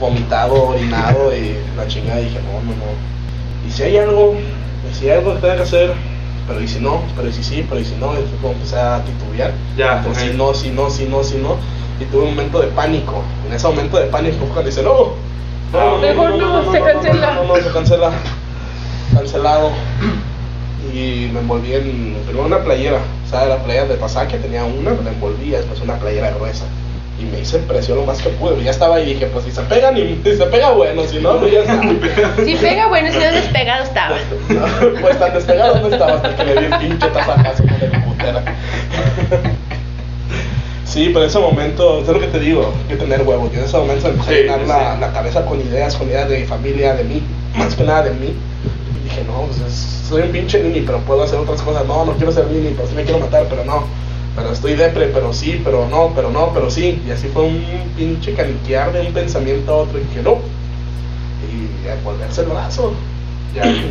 [0.00, 3.66] vomitado, orinado y la chingada dije, no, no, no.
[3.66, 5.92] Y si hay algo, y si hay algo que tenga que hacer,
[6.46, 8.52] pero y si no, pero y si sí, pero y si no, y fue como
[8.54, 9.52] empecé a titubear.
[9.76, 10.14] Ya, ok.
[10.14, 11.56] si no, si no, si no, si no.
[12.00, 13.22] Y tuve un momento de pánico.
[13.46, 15.12] En ese momento de pánico fue cuando dice, no,
[15.74, 17.34] no, Mejor no, se cancela.
[17.34, 18.12] No, no, se cancela.
[19.12, 19.70] Cancelado.
[20.92, 24.92] Y me envolví en primero una playera, o sea, la playera de pasaje tenía una,
[24.92, 26.66] me la envolví, y después una playera gruesa.
[27.20, 28.62] Y me hice presión lo más que pude.
[28.64, 31.18] Ya estaba ahí y dije, pues si se pega, ni, si se pega bueno, si
[31.20, 31.80] no, pues ya está.
[32.44, 34.16] Si pega, bueno, si no despegado estaba.
[35.00, 38.42] pues tan despegado no estaba hasta que me di el pinche tazajazo con el putera.
[40.84, 43.50] Sí, pero en ese momento, es lo que te digo, hay que tener huevos.
[43.52, 46.08] Yo en ese momento empecé Sí, a llenar sí, la, la cabeza con ideas, con
[46.08, 47.22] ideas de mi familia, de mí,
[47.56, 48.32] más que nada de mí.
[49.00, 51.84] Y dije, no, pues es- soy un pinche nini, pero puedo hacer otras cosas.
[51.86, 53.84] No, no quiero ser nini, pero sí me quiero matar, pero no.
[54.36, 57.00] Pero estoy depre, pero sí, pero no, pero no, pero sí.
[57.06, 57.62] Y así fue un
[57.96, 60.38] pinche caniquear de un pensamiento a otro y que no.
[61.52, 62.92] Y a volverse el brazo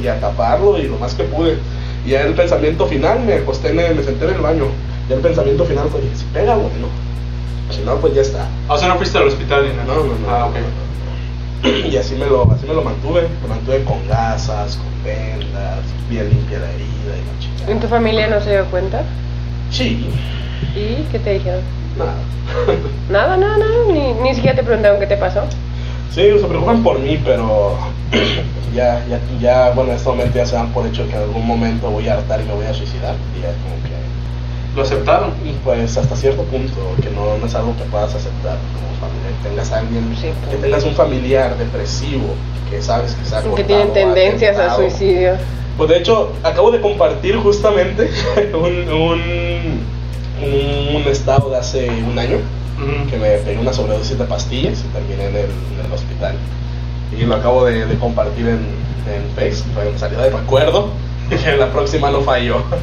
[0.02, 1.58] y a taparlo y lo más que pude.
[2.06, 4.66] Y ya el pensamiento final, me acosté, me, me senté en el baño.
[5.10, 6.88] Y el pensamiento final fue, si pega, bueno.
[7.70, 8.46] Si no, pues ya está.
[8.68, 9.86] O sea, no fuiste al hospital ni nada.
[9.86, 10.30] No, no, no.
[10.30, 10.56] Ah, ok.
[11.90, 13.22] Y así me lo, así me lo mantuve.
[13.42, 15.80] Me mantuve con gasas, con vendas,
[16.10, 17.72] bien limpia la herida y la chica.
[17.72, 19.04] ¿En tu familia no se dio cuenta?
[19.74, 20.06] Sí,
[20.76, 21.62] ¿Y qué te dijeron?
[21.98, 22.14] nada.
[23.10, 23.72] Nada, nada, nada.
[23.92, 25.42] Ni, ni siquiera te preguntaron qué te pasó.
[26.14, 27.76] Sí, se preocupan por mí, pero
[28.76, 31.46] ya, ya, ya, bueno, en este momento ya se dan por hecho que en algún
[31.48, 33.16] momento voy a hartar y me voy a suicidar.
[33.36, 33.94] Y ya como que
[34.76, 35.32] ¿Lo aceptaron?
[35.46, 39.30] Y pues hasta cierto punto, que no, no es algo que puedas aceptar como familia,
[39.42, 40.62] que tengas a alguien, Sí, que pues.
[40.62, 42.34] tengas un familiar depresivo,
[42.70, 44.90] que sabes que ha Que tienen tendencias a atentado.
[44.90, 45.34] suicidio.
[45.78, 48.10] Pues de hecho, acabo de compartir justamente
[48.54, 52.38] un, un, un estado de hace un año,
[53.10, 56.36] que me pegué una sobredosis de pastillas y terminé en el, en el hospital.
[57.18, 58.66] Y lo acabo de, de compartir en,
[59.08, 60.90] en Facebook, una salida de recuerdo,
[61.44, 62.64] que la próxima no falló.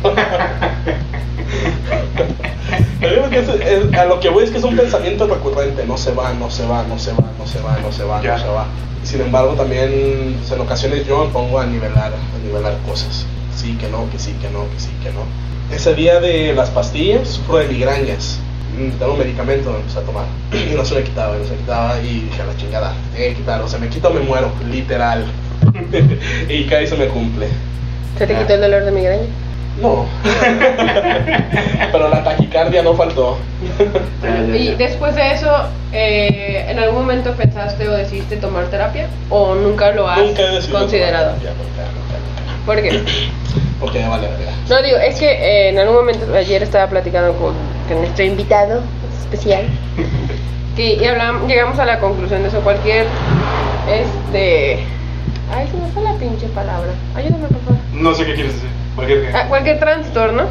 [3.01, 5.85] Pero digo que es- es- a lo que voy es que es un pensamiento recurrente,
[5.87, 8.23] no se va, no se va, no se va, no se va, no se va,
[8.23, 8.37] Ya.
[8.37, 8.67] no se va.
[9.03, 13.25] Sin embargo, también pues, en ocasiones yo me pongo a nivelar, a nivelar cosas.
[13.57, 15.21] Sí, que no, que sí, que no, que sí, que no.
[15.75, 18.39] Ese día de las pastillas, sufro de migrañas.
[18.79, 20.25] Mm, Tengo un medicamento, me empecé a tomar.
[20.53, 21.99] Y no se me quitaba, no se me quitaba.
[22.01, 23.63] Y dije, la chingada, tiene que quitar.
[23.63, 25.25] O se me quita o me muero, literal.
[26.49, 27.49] y cada se me cumple.
[28.19, 28.39] ¿Se te Ah.
[28.41, 29.23] quitó el dolor de migraña?
[29.81, 30.05] No.
[31.93, 33.39] Pero la taquicardia no faltó.
[34.23, 35.51] Ya, Y después de eso,
[35.93, 39.09] eh, ¿en algún momento pensaste o decidiste tomar terapia?
[39.31, 41.25] ¿O nunca lo has Nunca he decidido considerado?
[41.35, 42.67] tomar terapia, nunca, nunca, nunca.
[42.67, 43.31] ¿Por qué?
[43.81, 44.53] Porque ya vale verga.
[44.69, 47.55] No, digo, es que eh, en algún momento, ayer estaba platicando con,
[47.89, 48.83] con nuestro invitado
[49.23, 49.63] especial,
[50.77, 53.07] que y hablam- llegamos a la conclusión de eso, cualquier,
[53.89, 54.81] este,
[55.53, 57.79] ay, se me fue la pinche palabra, ayúdame por favor.
[57.95, 58.69] No sé qué quieres decir.
[58.95, 59.31] Cualquier.
[59.35, 60.45] Ah, cualquier trastorno,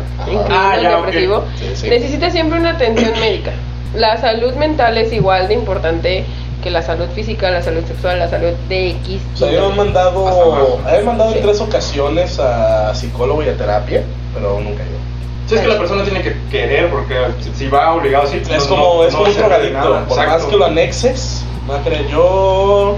[0.50, 1.90] Ah, el ya, depresivo, Sí, sí.
[1.90, 3.52] necesita siempre una atención médica.
[3.96, 6.26] La salud mental es igual de importante
[6.64, 9.22] que la salud física, la salud sexual, la salud de X.
[9.34, 11.38] O sea, yo me han Hasta mandado, he mandado Sí.
[11.38, 15.00] en tres ocasiones a psicólogo y a terapia, pero nunca yo.
[15.48, 17.16] Sí, es que la persona tiene que querer, porque
[17.56, 18.38] si- va obligado, sí.
[18.52, 20.32] Es no- como, no- es no como un drogadicto, por Exacto.
[20.32, 22.96] más que lo anexes, va a creer, yo,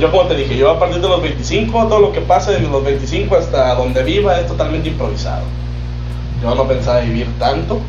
[0.00, 2.60] yo como te dije, yo a partir de los 25, todo lo que pase de
[2.60, 5.44] los 25 hasta donde viva es totalmente improvisado.
[6.42, 7.80] Yo no pensaba vivir tanto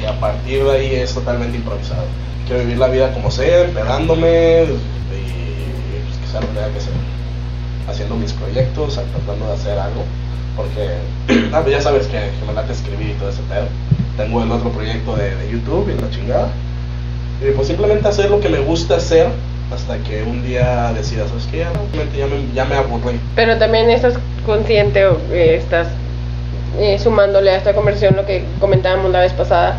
[0.00, 2.04] y a partir de ahí es totalmente improvisado.
[2.46, 6.92] Quiero vivir la vida como sea, pegándome y pues, que sea lo tenga que ser.
[7.86, 10.04] Haciendo mis proyectos, tratando de hacer algo.
[10.56, 13.66] Porque ah, pues ya sabes que, que me late escribir y todo ese pedo.
[14.16, 16.50] Tengo el otro proyecto de, de YouTube y la chingada.
[17.46, 19.28] Y pues simplemente hacer lo que me gusta hacer
[19.72, 21.58] hasta que un día decida, ¿sabes qué?
[21.58, 23.20] Ya, realmente ya me, ya me aburrí.
[23.34, 24.14] Pero también estás
[24.46, 25.88] consciente o eh, estás
[26.78, 29.78] eh, sumándole a esta conversación lo que comentábamos la vez pasada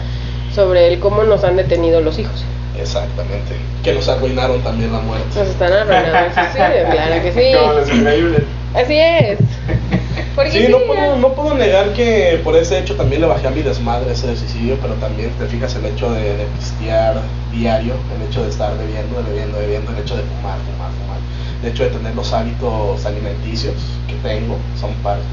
[0.54, 2.44] sobre el cómo nos han detenido los hijos.
[2.80, 3.56] Exactamente.
[3.84, 5.28] Que nos arruinaron también la muerte.
[5.38, 7.58] Nos están arruinando suicidio, claro que sí.
[7.58, 8.42] Como los increíbles.
[8.74, 9.40] Así es.
[10.36, 13.48] Porque Sí, sí, no puedo, no puedo negar que por ese hecho también le bajé
[13.48, 17.16] a mi desmadre ese suicidio, pero también te fijas el hecho de, de pistear,
[17.52, 21.18] diario, el hecho de estar bebiendo, bebiendo, bebiendo, el hecho de fumar, fumar, fumar,
[21.64, 23.76] el hecho de tener los hábitos alimenticios
[24.08, 25.24] que tengo, son parte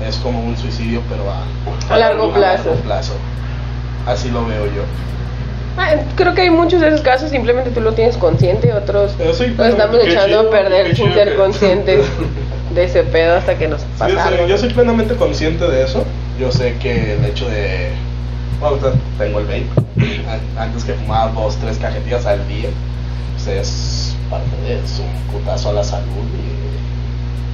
[0.00, 0.06] de...
[0.08, 2.64] Es como un suicidio, pero a, A largo plazo.
[2.70, 3.12] largo plazo.
[4.06, 4.82] Así lo veo yo.
[5.78, 9.54] Ah, Creo que hay muchos de esos casos, simplemente tú lo tienes consciente, otros soy-
[9.54, 12.06] lo estamos echando chido, a perder sin ser conscientes
[12.74, 15.84] de ese pedo hasta que nos Sí, pasa yo, soy, yo soy plenamente consciente de
[15.84, 16.04] eso.
[16.38, 17.90] Yo sé que el hecho de.
[18.60, 18.76] Bueno,
[19.18, 19.66] tengo el vape.
[20.28, 22.68] An- Antes que fumaba dos, tres cajetillas al día.
[23.34, 26.56] Pues es parte de es un putazo a la salud y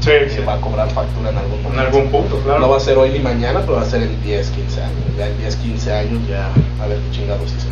[0.04, 1.80] Sí, se va a cobrar factura en algún en momento.
[1.82, 2.58] algún punto, claro.
[2.58, 4.98] No va a ser hoy ni mañana, pero va a ser en 10, 15 años.
[5.16, 6.46] Ya en 10, 15 años ya
[6.82, 7.68] a ver qué chingados hice.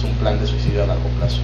[0.00, 1.40] Es un plan de suicidio a largo plazo.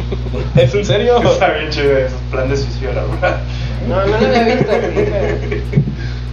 [0.56, 1.22] ¿Es en serio?
[1.32, 3.40] Está bien chido esos plan de suicidio, la verdad.
[3.88, 5.62] No, no lo había visto así, pero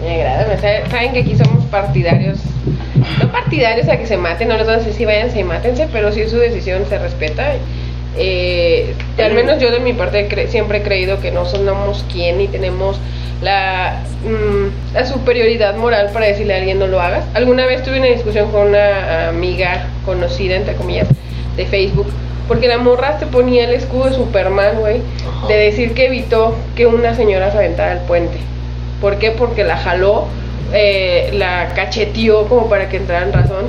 [0.01, 0.57] me agrada.
[0.89, 2.39] Saben que aquí somos partidarios,
[3.21, 5.87] no partidarios a que se maten, no les vamos a decir si váyanse y mátense,
[5.91, 7.53] pero si es su decisión se respeta.
[8.17, 12.41] Eh, al menos yo de mi parte cre- siempre he creído que no somos quien
[12.41, 12.99] y tenemos
[13.41, 17.23] la, mm, la superioridad moral para decirle a alguien no lo hagas.
[17.35, 21.07] Alguna vez tuve una discusión con una amiga conocida, entre comillas,
[21.59, 22.07] de Facebook,
[22.47, 25.01] porque la morra te ponía el escudo de Superman, güey,
[25.47, 28.37] de decir que evitó que una señora se aventara al puente.
[29.01, 29.31] ¿Por qué?
[29.31, 30.25] Porque la jaló,
[30.73, 33.65] eh, la cacheteó como para que entrara en razón.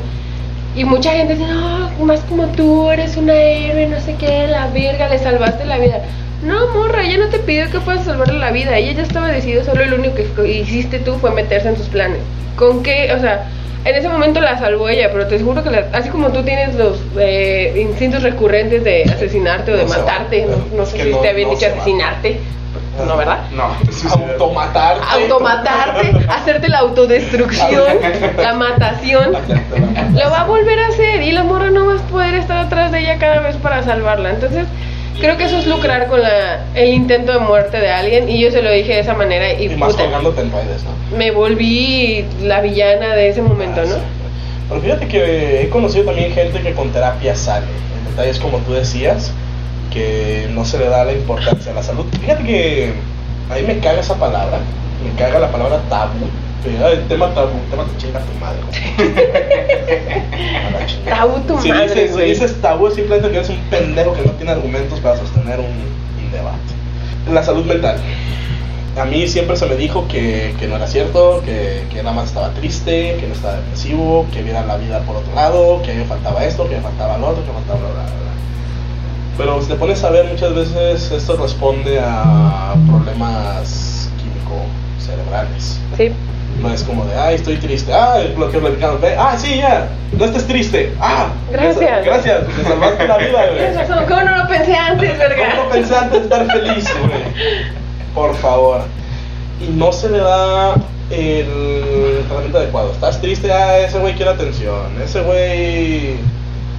[0.76, 4.68] Y mucha gente dice, no, más como tú, eres una héroe, no sé qué, la
[4.68, 6.00] verga, le salvaste la vida.
[6.44, 9.64] No, morra, ella no te pidió que puedas salvarle la vida, ella ya estaba decidida,
[9.64, 12.20] solo lo único que hiciste tú fue meterse en sus planes.
[12.56, 13.12] ¿Con qué?
[13.14, 13.46] O sea,
[13.84, 16.74] en ese momento la salvó ella, pero te juro que la- así como tú tienes
[16.74, 21.18] los eh, instintos recurrente de asesinarte o de No va, matarte, no, sé si no-
[21.18, 21.80] te habían no dicho se va.
[21.80, 22.40] asesinarte,
[23.06, 23.38] no, ¿verdad?
[23.52, 23.70] No,
[24.10, 25.02] Automatarte.
[25.10, 27.84] automatarte, hacerte la autodestrucción,
[28.36, 32.34] la matación, lo va a volver a hacer y la morra no vas a poder
[32.34, 34.30] estar atrás de ella cada vez para salvarla.
[34.30, 34.66] Entonces,
[35.20, 38.50] creo que eso es lucrar con la, el intento de muerte de alguien y yo
[38.50, 41.16] se lo dije de esa manera y, Y más puta, colgándote en redes, ¿no?
[41.16, 43.94] me volví la villana de ese momento, Ah, ¿no?
[43.94, 44.00] sí.
[44.68, 47.66] Pero fíjate que he conocido también gente que con terapia sale.
[48.04, 49.32] El detalle es como tú decías,
[49.92, 52.04] que no se le da la importancia a la salud.
[52.20, 52.92] Fíjate que
[53.50, 54.58] a mí me caga esa palabra,
[55.04, 56.26] me caga la palabra tabú.
[56.62, 58.60] Ay, tema tabú, el tema te chinga tu madre.
[61.08, 64.32] Tabú tu si madre, Dices, si dices tabú simplemente que eres un pendejo que no
[64.32, 66.58] tiene argumentos para sostener un, un debate.
[67.32, 67.96] La salud mental.
[68.98, 72.26] A mí siempre se me dijo que, que no era cierto, que, que nada más
[72.28, 75.94] estaba triste, que no estaba depresivo, que viera la vida por otro lado, que a
[75.94, 78.12] mí me faltaba esto, que me faltaba lo otro, que me faltaba bla, bla, bla.
[79.38, 85.80] Pero si te pones a ver, muchas veces esto responde a problemas químico-cerebrales.
[85.96, 86.10] Sí.
[86.60, 90.24] No es como de, ay, estoy triste, ah, lo que platicamos, ah, sí, ya, no
[90.26, 92.04] estés triste, ah, Gracias.
[92.04, 94.06] gracias, me salvaste la vida, güey.
[94.06, 95.56] ¿cómo no lo pensé antes, verga?
[95.56, 97.22] ¿Cómo pensé antes de estar feliz, güey?
[98.14, 98.82] Por favor.
[99.60, 100.74] Y no se le da
[101.10, 102.92] el tratamiento adecuado.
[102.92, 105.00] Estás triste, ah, ese güey quiere atención.
[105.02, 106.16] Ese güey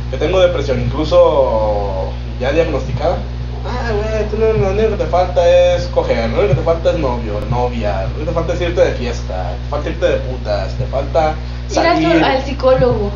[0.10, 3.18] que tengo depresión, incluso ya diagnosticada.
[3.64, 6.66] Ah, güey, tú lo, lo único que te falta es coger, lo único que te
[6.66, 9.90] falta es novio, novia, lo único que te falta es irte de fiesta, te falta
[9.90, 11.36] irte de putas, te falta
[11.72, 12.24] Ir al, salir.
[12.24, 13.12] al psicólogo.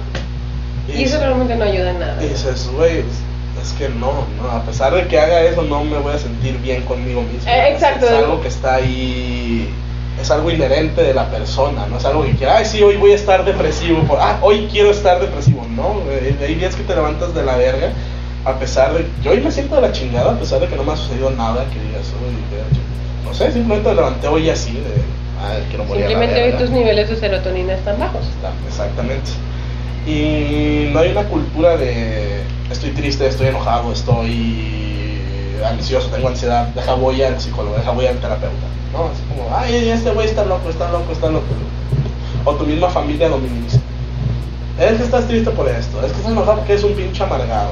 [0.88, 2.24] Y eso dices- realmente no ayuda en nada.
[2.24, 5.98] y dices, güey, es que no, no, a pesar de que haga eso, no me
[5.98, 7.50] voy a sentir bien conmigo mismo.
[7.50, 8.06] Eh, Es- exacto.
[8.06, 9.68] Es, algo que está ahí,
[10.22, 13.14] es algo inherente de la persona, no es algo que quiera, ay, sí, hoy voy
[13.14, 16.02] a estar depresivo, por, ah, hoy quiero estar depresivo, no,
[16.40, 17.90] hay días que te levantas de la verga,
[18.46, 20.84] a pesar de, yo hoy me siento de la chingada, a pesar de que no
[20.84, 22.14] me ha sucedido nada, que digas,
[23.26, 25.02] no sé, simplemente me levanté hoy así, de,
[25.42, 26.60] ah, quiero morir Simplemente hoy verga".
[26.60, 28.22] tus niveles de serotonina están bajos.
[28.22, 29.32] Está, Exactamente.
[30.06, 35.20] Y no hay una cultura de estoy triste, estoy enojado, estoy
[35.66, 38.68] ansioso, tengo ansiedad, deja voy al psicólogo, deja voy al terapeuta.
[38.94, 41.46] No, es como, ay, este güey está loco, está loco, está loco.
[42.46, 43.80] O tu misma familia lo minimiza.
[44.80, 47.72] Es que estás triste por esto, es que estás enojado porque es un pinche amargado.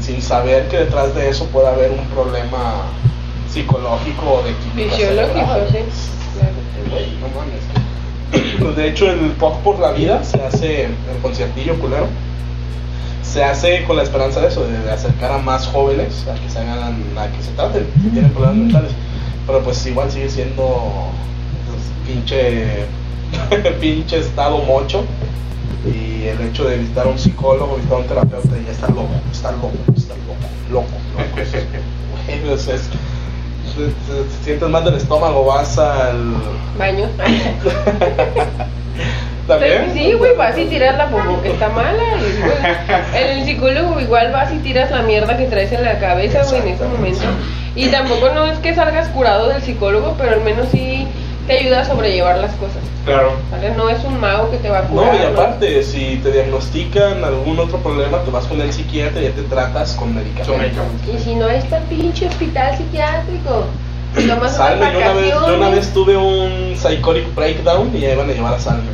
[0.00, 2.86] Sin saber que detrás de eso puede haber un problema
[3.48, 5.78] psicológico o de química Fisiológico, sí.
[6.90, 8.58] Güey, no mames.
[8.60, 12.06] Pues de hecho, el POC por la vida se hace, el conciertillo culero,
[13.22, 16.48] se hace con la esperanza de eso, de, de acercar a más jóvenes a que
[16.48, 18.92] se hagan, a que se traten, si tienen problemas mentales.
[19.46, 21.10] Pero pues igual sigue siendo
[21.68, 22.86] pues, pinche,
[23.80, 25.04] pinche estado mocho.
[25.86, 29.08] Y el hecho de visitar a un psicólogo, visitar a un terapeuta, ya está loco,
[29.32, 30.36] está loco, está loco,
[30.70, 31.40] loco, loco.
[32.28, 32.90] Es- güey, es- es-
[33.76, 36.34] te, te- te sientes mal del estómago, vas al
[36.78, 37.08] Baño.
[39.46, 39.90] ¿También?
[39.94, 41.92] Sí, güey, vas y tiras la popó que está mala.
[42.18, 45.98] y, güey, En el psicólogo igual vas y tiras la mierda que traes en la
[45.98, 47.24] cabeza, güey, en ese momento.
[47.74, 51.06] Y tampoco no es que salgas curado del psicólogo, pero al menos sí
[51.50, 52.78] te ayuda a sobrellevar las cosas.
[53.04, 53.32] Claro.
[53.50, 53.74] ¿Vale?
[53.74, 55.12] No es un mago que te va a curar.
[55.12, 59.24] No, y aparte, si te diagnostican algún otro problema, te vas con el psiquiatra y
[59.24, 60.84] ya te tratas con medicamentos.
[61.12, 63.64] Y si no está el pinche hospital psiquiátrico.
[64.28, 65.74] Tomas Salme, yo una, vez, yo una vacaciones.
[65.74, 68.90] vez tuve un psychotic breakdown y ya iban a llevar a Salme.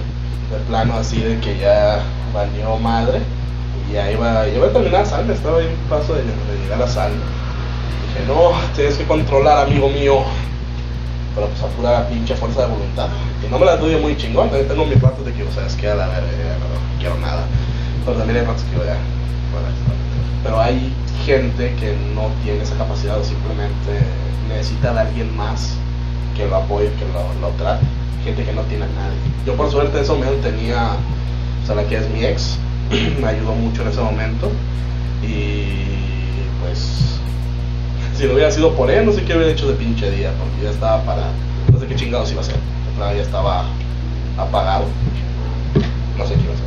[0.50, 2.00] De plano así de que ya
[2.32, 3.20] valió madre.
[3.90, 6.80] Y ya iba, ya iba a terminar Salme, estaba ahí un paso de, de llegar
[6.80, 7.16] a Salme.
[7.16, 10.22] Dije, no, tienes que controlar, amigo mío.
[11.36, 13.08] Pero pues a pura pinche fuerza de voluntad.
[13.46, 15.66] Y no me la doy muy chingón, también tengo mis ratos de que, o sea,
[15.66, 17.44] es que a la verga, no quiero nada.
[18.04, 18.96] Pero también hay ratos que ya,
[19.52, 19.68] bueno,
[20.42, 20.92] Pero hay
[21.24, 24.00] gente que no tiene esa capacidad o simplemente
[24.48, 25.76] necesita de alguien más
[26.34, 27.84] que lo apoye, que lo, lo trate.
[28.24, 29.18] Gente que no tiene a nadie.
[29.44, 30.96] Yo por suerte en ese momento tenía,
[31.62, 32.58] o sea, la que es mi ex,
[33.20, 34.50] me ayudó mucho en ese momento.
[35.22, 35.84] Y
[36.60, 37.20] pues,
[38.16, 40.64] si no hubiera sido por él, no sé qué hubiera hecho de pinche día, porque
[40.64, 41.22] ya estaba para,
[41.72, 42.56] no sé qué chingados iba a hacer.
[42.96, 43.64] Plano Ya estaba
[44.38, 44.84] apagado.
[46.18, 46.66] No sé qué iba a hacer.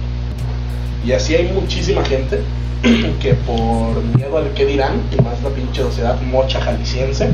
[1.06, 2.42] Y así hay muchísima gente
[3.22, 7.30] que por miedo al que dirán, y más la pinche sociedad mocha jalisciense,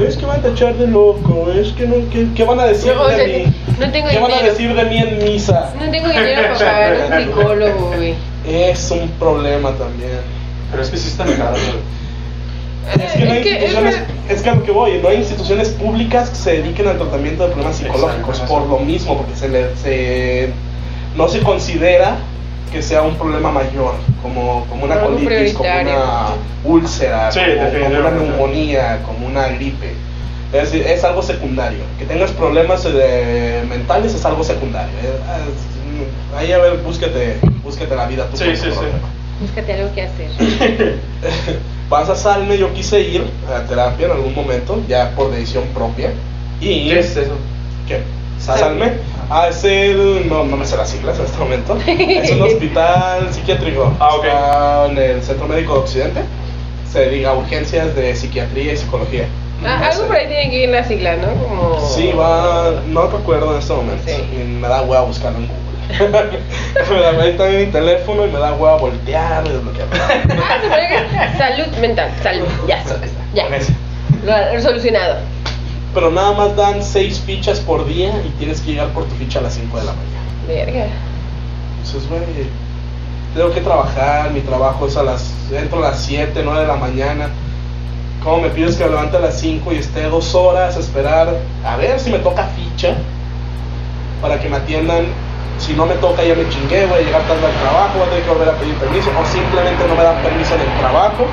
[0.00, 2.92] es que van a tachar de loco, es que no, ¿qué, qué van a decir
[2.94, 3.54] No, o de sea, mí?
[3.78, 5.72] no tengo ¿Qué van a decir de mí en misa?
[5.78, 8.14] No tengo dinero para pagar un psicólogo, güey.
[8.46, 10.20] Es un problema también.
[10.70, 11.60] Pero es que sí están caros.
[12.90, 13.94] Es que no hay Es que instituciones,
[14.28, 16.98] es- es que a lo que voy, no hay instituciones públicas que se dediquen al
[16.98, 20.50] tratamiento de problemas psicológicos Exacto, por lo mismo, porque se le, se,
[21.16, 22.16] no se considera
[22.72, 26.26] que sea un problema mayor, como, como una Algo colitis, como una
[26.64, 29.92] úlcera, Sí, como, como una neumonía, como una gripe.
[30.52, 31.80] Es, decir, es algo secundario.
[31.98, 34.92] Que tengas problemas eh, mentales es algo secundario.
[35.00, 38.68] Es- es- ahí a ver, búsquete, búsquete la vida tú Sí, sí, sí.
[38.70, 38.98] problema.
[39.40, 40.30] Búscate algo que hacer.
[41.88, 46.10] Vas a Salme, yo quise ir a terapia en algún momento, ya por decisión propia.
[46.60, 47.32] Y ¿Qué es eso?
[47.86, 48.00] ¿Qué?
[48.38, 48.92] Salme.
[49.30, 50.28] Ah, es el.
[50.28, 51.76] No, no me sé las siglas en este momento.
[51.86, 53.92] Es un hospital psiquiátrico.
[54.00, 54.24] Ah, ok.
[54.24, 56.20] Está en el Centro Médico de Occidente.
[56.90, 59.26] Se dedica a urgencias de psiquiatría y psicología.
[59.64, 60.06] Ah, No algo sé.
[60.08, 61.28] por ahí tiene que ir en la sigla, ¿no?
[61.34, 61.80] Como...
[61.94, 62.82] Sí, va.
[62.88, 64.02] No recuerdo en este momento.
[64.06, 64.22] Sí.
[64.44, 65.61] Me da hueva buscarlo en Google.
[66.90, 69.88] me da ahí está mi teléfono y me da hueva voltear desbloquear.
[71.38, 72.82] Salud mental, salud, ya,
[73.34, 73.44] ya.
[74.24, 75.16] Lo- solucionado.
[75.94, 79.40] Pero nada más dan 6 fichas por día y tienes que llegar por tu ficha
[79.40, 80.22] a las 5 de la mañana.
[80.48, 80.86] Verga.
[81.84, 82.22] Entonces, güey,
[83.34, 86.76] tengo que trabajar, mi trabajo es a las, entro a las 7, 9 de la
[86.76, 87.28] mañana.
[88.24, 91.28] ¿Cómo me pides que me levante a las 5 y esté dos horas a esperar
[91.66, 92.94] a ver si me toca ficha
[94.22, 95.06] para que me atiendan?
[95.62, 98.10] Si no me toca ya me chingué, voy a llegar tarde al trabajo, voy a
[98.10, 101.24] tener que volver a pedir permiso o simplemente no me dan permiso en el trabajo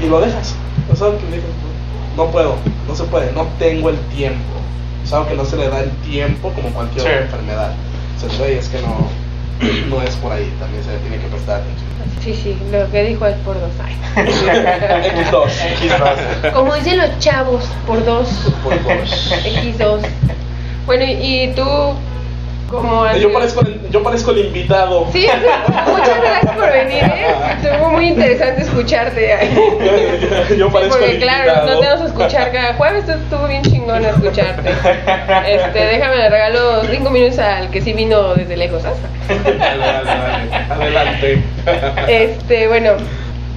[0.00, 0.54] y lo dejas.
[0.92, 1.50] Es algo que dices,
[2.16, 2.54] no puedo,
[2.86, 4.54] no se puede, no tengo el tiempo.
[5.04, 7.08] Es algo que no se le da el tiempo como cualquier Sí.
[7.08, 7.72] otra enfermedad.
[8.14, 9.08] Entonces, güey, es que no,
[9.90, 11.86] no es por ahí, también se le tiene que prestar atención.
[12.22, 13.70] Sí, sí, lo que dijo es por dos.
[13.84, 13.94] Ay.
[14.24, 15.46] X2.
[15.80, 16.52] X2.
[16.52, 18.28] Como dicen los chavos, por dos.
[18.62, 19.32] Por dos.
[19.44, 20.00] X2.
[20.86, 21.62] Bueno, y tú,
[22.70, 25.06] ¿cómo has Yo parezco, el, yo parezco el invitado.
[25.12, 25.26] Sí,
[25.86, 27.26] muchas gracias por venir, ¿eh?
[27.62, 29.36] Estuvo muy interesante escucharte.
[30.56, 31.66] yo parezco Porque el claro, invitado.
[31.74, 34.70] no te vas a escuchar cada jueves, estuvo bien chingón escucharte.
[35.46, 38.82] Este, déjame le regalo cinco minutos al que sí vino desde lejos.
[38.84, 38.92] ¿ah?
[39.58, 40.70] Dale.
[40.70, 41.42] Adelante.
[42.08, 42.92] Este, bueno,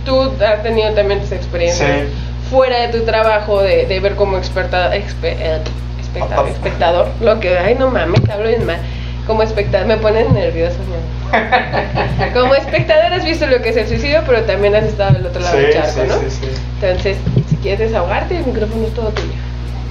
[0.06, 2.08] tú has tenido también tus experiencias Sí.
[2.50, 5.60] fuera de tu trabajo de, de ver como experta, expe- eh,
[6.02, 8.80] espectador, espectador, lo que, ay no mames, hablo bien mal.
[9.30, 12.34] Como espectador, me pones nervioso, ¿no?
[12.34, 15.40] Como espectador has visto lo que es el suicidio, pero también has estado del otro
[15.40, 16.16] lado del Sí, charco, sí, ¿no?
[16.16, 16.48] sí, sí.
[16.82, 19.30] Entonces, si quieres desahogarte, el micrófono es todo tuyo.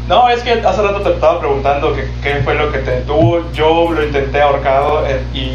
[0.08, 3.42] No, es que hace rato te estaba preguntando qué fue lo que te detuvo.
[3.52, 5.52] Yo lo intenté ahorcado eh, y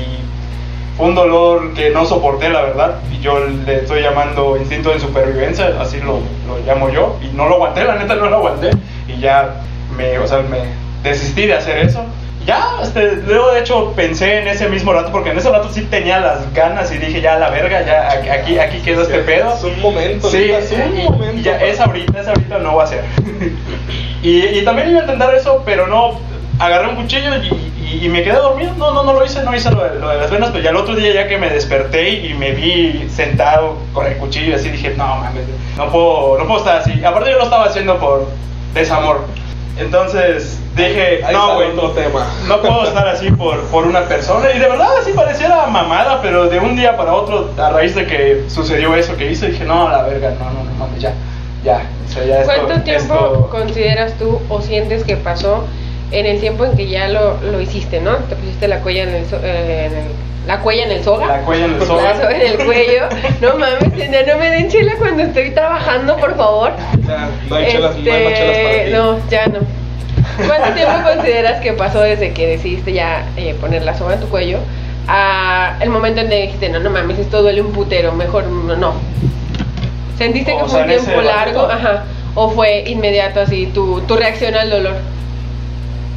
[0.96, 2.96] fue un dolor que no soporté, la verdad.
[3.12, 7.18] Y yo le estoy llamando instinto de supervivencia, así lo, lo llamo yo.
[7.22, 8.70] Y no lo aguanté, la neta no lo aguanté.
[9.10, 9.56] Y ya
[9.98, 10.60] me, o sea, me
[11.04, 12.00] desistí de hacer eso.
[12.46, 15.84] Ya, este, luego de hecho pensé en ese mismo rato, porque en ese rato sí
[15.84, 19.54] tenía las ganas y dije, ya la verga, ya aquí, aquí, aquí quedó este pedo.
[19.56, 21.38] Es un momento, Sí, es un momento.
[21.38, 23.06] y ya es ahorita, es ahorita, no va a ser.
[24.22, 26.20] y, y también iba a intentar eso, pero no,
[26.60, 28.74] agarré un cuchillo y, y- y me quedé dormido.
[28.78, 30.72] No, no, no lo hice, no hice lo de, lo de las venas, pero ya
[30.72, 34.54] el otro día ya que me desperté y me vi sentado con el cuchillo y
[34.56, 35.44] así dije, no mames,
[35.78, 37.04] no puedo, no puedo estar así.
[37.06, 38.28] Aparte yo lo estaba haciendo por
[38.74, 39.22] desamor.
[39.78, 42.26] Entonces dije, Ahí no, güey, otro tema.
[42.48, 44.52] no puedo estar así por, por una persona.
[44.52, 48.06] Y de verdad, así pareciera mamada, pero de un día para otro, a raíz de
[48.08, 51.14] que sucedió eso que hice, dije, no, a la verga, no, no, no, mames, ya,
[51.64, 51.82] ya.
[52.08, 55.66] O sea, ya esto- ¿Cuánto tiempo esto- consideras tú o sientes que pasó
[56.12, 58.16] en el tiempo en que ya lo, lo hiciste, ¿no?
[58.18, 60.08] Te pusiste la cuella en el, so- eh, en el-
[60.48, 61.26] la cuella en el soga.
[61.26, 62.16] La cuella en el La soga.
[62.18, 63.04] soga en el cuello.
[63.42, 66.72] No mames, ya no me den chela cuando estoy trabajando, por favor.
[67.08, 68.80] Ya, no hay chelas, no hay chelas para ti.
[68.80, 69.60] Este, no, ya no.
[70.48, 74.28] ¿Cuánto tiempo consideras que pasó desde que decidiste ya eh, poner la soga en tu
[74.28, 74.60] cuello
[75.08, 78.76] a el momento en que dijiste, no, no mames, esto duele un putero, mejor no?
[78.76, 78.94] no"?
[80.18, 81.62] ¿Sentiste que O fue sea, un tiempo largo?
[81.62, 82.04] Ajá.
[82.36, 84.96] ¿O fue inmediato así tu, tu reacción al dolor?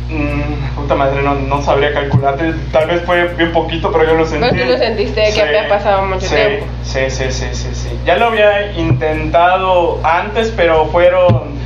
[0.08, 2.54] Mm, puta madre, no, no sabría calcularte.
[2.72, 4.46] Tal vez fue bien poquito, pero yo lo sentí.
[4.50, 6.66] Pero tú lo sentiste que había pasado mucho sí, tiempo.
[6.84, 7.88] Sí, sí, sí, sí, sí.
[8.06, 11.56] Ya lo había intentado antes, pero fueron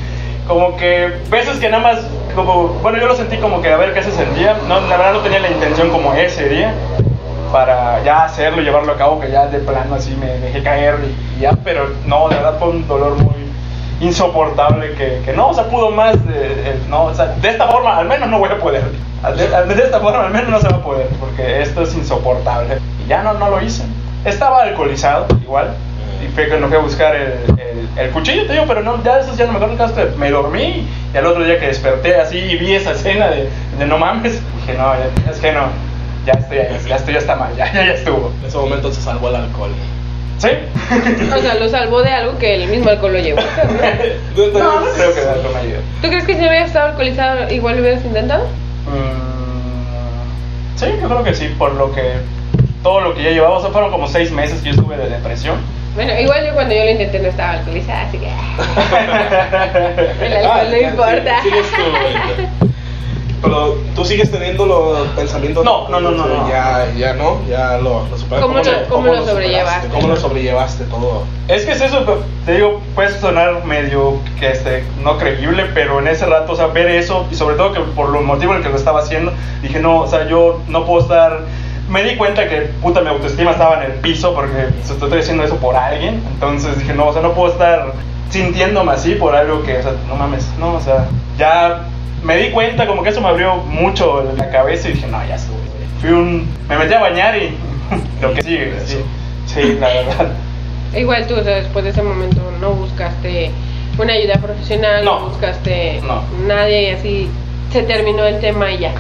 [0.49, 2.01] como que veces que nada más,
[2.35, 4.57] como, bueno, yo lo sentí como que a ver qué se sentía.
[4.69, 6.75] No, la verdad no tenía la intención como ese día
[7.53, 11.39] para ya hacerlo llevarlo a cabo, que ya de plano así me dejé caer y,
[11.39, 13.35] y ya, pero no, de verdad fue un dolor muy
[14.01, 17.67] insoportable que, que no, o sea, pudo más de, de- no, o sea, de esta
[17.69, 18.83] forma al menos no voy a poder.
[19.37, 22.79] De, de esta forma al menos no se va a poder, porque esto es insoportable.
[23.05, 23.83] Y ya no, no lo hice.
[24.25, 25.75] Estaba alcoholizado, igual.
[26.25, 29.19] Y fue cuando fui a buscar el, el, el cuchillo, te digo, pero no, ya
[29.21, 31.67] eso ya no me acuerdo el caso, que me dormí y al otro día que
[31.67, 33.49] desperté así y vi esa escena de,
[33.79, 35.69] de no mames, dije, no, ya- es que no,
[36.27, 36.59] ya estoy,
[36.89, 38.33] ya estoy, ya está mal, ya, ya, ya estuvo.
[38.41, 39.71] En ese momento se salvó el alcohol.
[40.39, 40.49] ¿Sí?
[41.37, 43.41] O sea, lo salvó de algo que el mismo alcohol lo llevó.
[43.41, 44.47] ¿no?
[44.59, 45.81] no, no creo que algo me ayude.
[46.01, 48.47] ¿Tú crees que si hubiera estado alcoholizado igual lo hubieras intentado?
[48.87, 52.13] Mm, sí, yo creo que sí, por lo que
[52.83, 55.11] todo lo que ya llevaba, o sea, fueron como seis meses que yo estuve de
[55.11, 55.57] depresión.
[55.95, 58.27] Bueno, igual yo cuando yo lo intenté no estaba alcoholizada, así que...
[60.27, 61.43] El alcohol no ya, importa.
[61.43, 62.45] sí, tú.
[63.43, 65.65] Pero tú sigues teniendo los pensamientos.
[65.65, 66.49] No, no, no, no, no.
[66.49, 68.41] Ya, ya no, ya lo, lo superaste.
[68.43, 69.89] ¿Cómo lo- se- cómo lo sobrellevaste?
[69.89, 71.25] ¿Cómo lo sobrellevaste todo?
[71.49, 76.01] Es que es eso, pero te digo, puede sonar medio que este, no creíble, pero
[76.01, 78.59] en ese rato, o sea, ver eso, y sobre todo que por lo motivo en
[78.59, 79.33] el que lo estaba haciendo,
[79.63, 81.41] dije, no, o sea, yo no puedo estar.
[81.91, 85.43] Me di cuenta que puta mi autoestima estaba en el piso porque se estoy haciendo
[85.43, 86.23] eso por alguien.
[86.33, 87.93] Entonces dije, no, o sea, no puedo estar
[88.31, 91.83] sintiéndome así por algo que, o sea, no mames, no, o sea, ya
[92.23, 95.35] me di cuenta como que eso me abrió mucho la cabeza y dije, no, ya
[95.35, 95.57] estuvo.
[95.57, 95.89] güey".
[96.01, 96.49] Fui un.
[96.69, 97.57] Me metí a bañar y
[98.23, 98.99] lo que sigue, sí,
[99.47, 100.29] sí, la verdad.
[100.97, 103.51] Igual tú, o sea, después de ese momento no buscaste
[103.99, 105.29] una ayuda profesional, no, No.
[105.29, 106.23] buscaste No.
[106.47, 107.29] nadie y así
[107.73, 108.93] se terminó el tema y ya.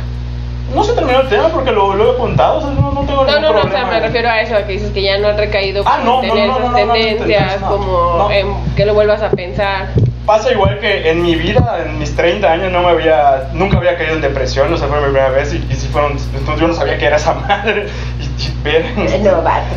[0.74, 3.24] No se terminó el tema porque lo, lo he contado, o sea, no, no tengo
[3.24, 3.90] No, ningún no, no, o problema.
[3.90, 6.22] sea, me refiero a eso, a que dices que ya no has recaído Ah, no,
[6.22, 8.28] en no, tener no, no, esas no, no, no, tendencias, no, como no.
[8.76, 9.88] que lo vuelvas a pensar.
[10.26, 13.96] Pasa igual que en mi vida, en mis 30 años, no me había, nunca había
[13.96, 16.68] caído en depresión, o sea, fue mi primera vez y, y sí fueron, entonces yo
[16.68, 17.86] no sabía que era esa madre.
[18.20, 18.84] Y, y ver.
[19.22, 19.74] No, vato.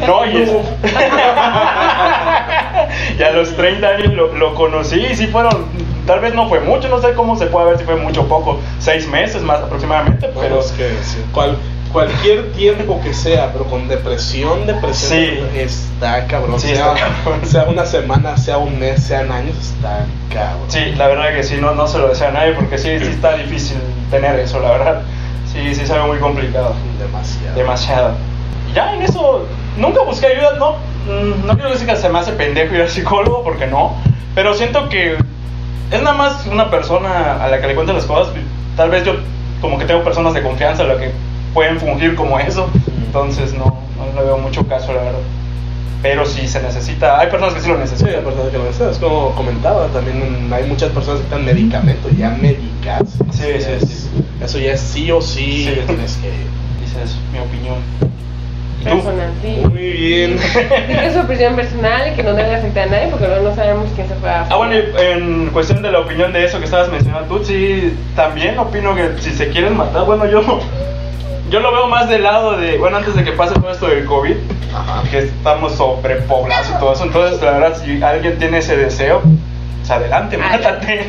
[0.06, 0.60] No, y eso.
[3.18, 5.64] y a los 30 años lo, lo conocí y sí fueron,
[6.10, 8.26] tal vez no fue mucho, no sé cómo se puede ver si fue mucho o
[8.26, 11.56] poco, seis meses más aproximadamente, Pero pero es que sí, cual-
[11.92, 15.58] cualquier tiempo que sea, pero con depresión, depresión Sí.
[15.60, 16.58] está cabrón.
[16.58, 17.40] Sí, sea, está cabrón.
[17.46, 20.64] sea una semana, sea un mes, sean años, está cabrón.
[20.68, 23.06] Sí, la verdad que sí, no, no se lo deseo a nadie porque sí, sí
[23.06, 23.78] está difícil
[24.10, 25.02] tener eso, la verdad.
[25.52, 26.74] Sí, sí, se ve muy complicado.
[26.98, 27.54] Demasiado.
[27.56, 28.14] Demasiado.
[28.68, 29.46] Y ya en eso,
[29.76, 30.72] nunca busqué ayuda, no.
[31.06, 33.94] mm, No quiero decir que se me hace pendejo ir al psicólogo porque no.
[34.36, 35.16] Pero siento que
[35.90, 38.32] es nada más una persona a la que le cuento las cosas.
[38.76, 39.14] Tal vez yo,
[39.60, 41.10] como que tengo personas de confianza a la que
[41.54, 42.68] pueden fungir como eso.
[43.04, 43.64] Entonces no,
[43.98, 45.18] no le veo mucho caso, la verdad.
[46.02, 47.18] Pero sí se necesita.
[47.20, 48.14] Hay personas que sí lo Sí, necesitan.
[48.14, 48.90] hay personas que lo necesitan.
[48.92, 53.18] Es como comentaba, también hay muchas personas que necesitan medicamentos, ya medicarse.
[53.32, 54.08] Sí, Eso sí, es- sí.
[54.42, 55.80] Eso ya es sí o sí, Sí.
[55.86, 56.30] tienes que
[56.80, 57.76] Dices mi opinión.
[58.82, 59.62] Personal, sí.
[59.68, 60.32] Muy bien.
[60.38, 63.48] Dice que es su opinión personal y que no debe afectar a nadie porque luego
[63.50, 64.46] no sabemos quién se fue a...
[64.48, 67.94] Ah, bueno, y en cuestión de la opinión de eso que estabas mencionando tú, sí,
[68.16, 70.42] también opino que si se quieren matar, bueno, yo,
[71.50, 74.04] yo lo veo más del lado de, bueno, antes de que pase todo esto del
[74.06, 74.36] COVID,
[74.74, 75.02] Ajá.
[75.10, 79.20] que estamos sobrepoblados y todo eso, entonces, la verdad, si alguien tiene ese deseo,
[79.78, 81.06] pues adelante, mátate.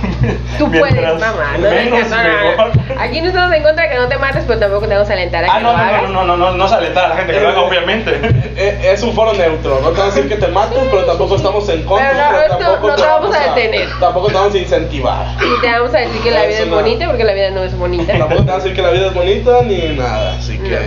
[0.58, 1.52] Tú puedes, mamá.
[1.58, 2.50] No, menos, vengas, no, no, no.
[2.50, 2.72] mejor.
[2.98, 5.12] Aquí no estamos en contra de que no te mates, pero tampoco te vamos a
[5.12, 6.02] alentar a Ah, que no, lo no, hagas.
[6.02, 8.20] no, no, no, no, no alentar a la gente que lo haga, obviamente.
[8.56, 11.36] Eh, Es un foro neutro, no te vamos a decir que te mates, pero tampoco
[11.36, 12.10] estamos en contra.
[12.10, 13.88] Pero no, esto tampoco no te vamos a detener.
[14.00, 15.26] Tampoco te vamos a incentivar.
[15.40, 16.76] Y te vamos a decir que la vida es no.
[16.76, 18.12] bonita porque la vida no es bonita.
[18.18, 20.78] Tampoco te vamos a decir que la vida es bonita ni nada, así que.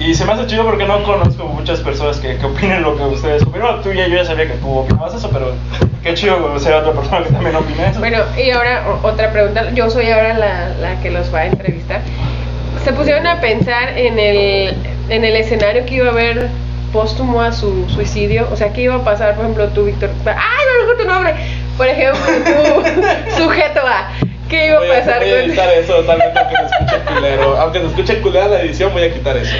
[0.00, 3.02] Y se me hace chido porque no conozco muchas personas que, que opinen lo que
[3.02, 3.82] ustedes opinan.
[3.82, 5.52] Tú ya, yo ya sabía que tú opinabas eso, pero
[6.02, 7.98] qué chido ser otra persona que también opine eso.
[8.00, 9.70] Bueno, y ahora otra pregunta.
[9.74, 12.00] Yo soy ahora la, la que los va a entrevistar.
[12.82, 14.74] ¿Se pusieron a pensar en el,
[15.10, 16.48] en el escenario que iba a haber
[16.94, 18.48] póstumo a su suicidio?
[18.50, 20.08] O sea, ¿qué iba a pasar, por ejemplo, tú, Víctor?
[20.24, 21.34] ¡Ay, no dijo tu nombre!
[21.76, 24.08] Por ejemplo, tú, sujeto A.
[24.50, 27.56] ¿Qué iba Voy a a, pasar voy a editar eso totalmente aunque se escuche culero.
[27.56, 29.54] Aunque se escuche culera la edición, voy a quitar eso.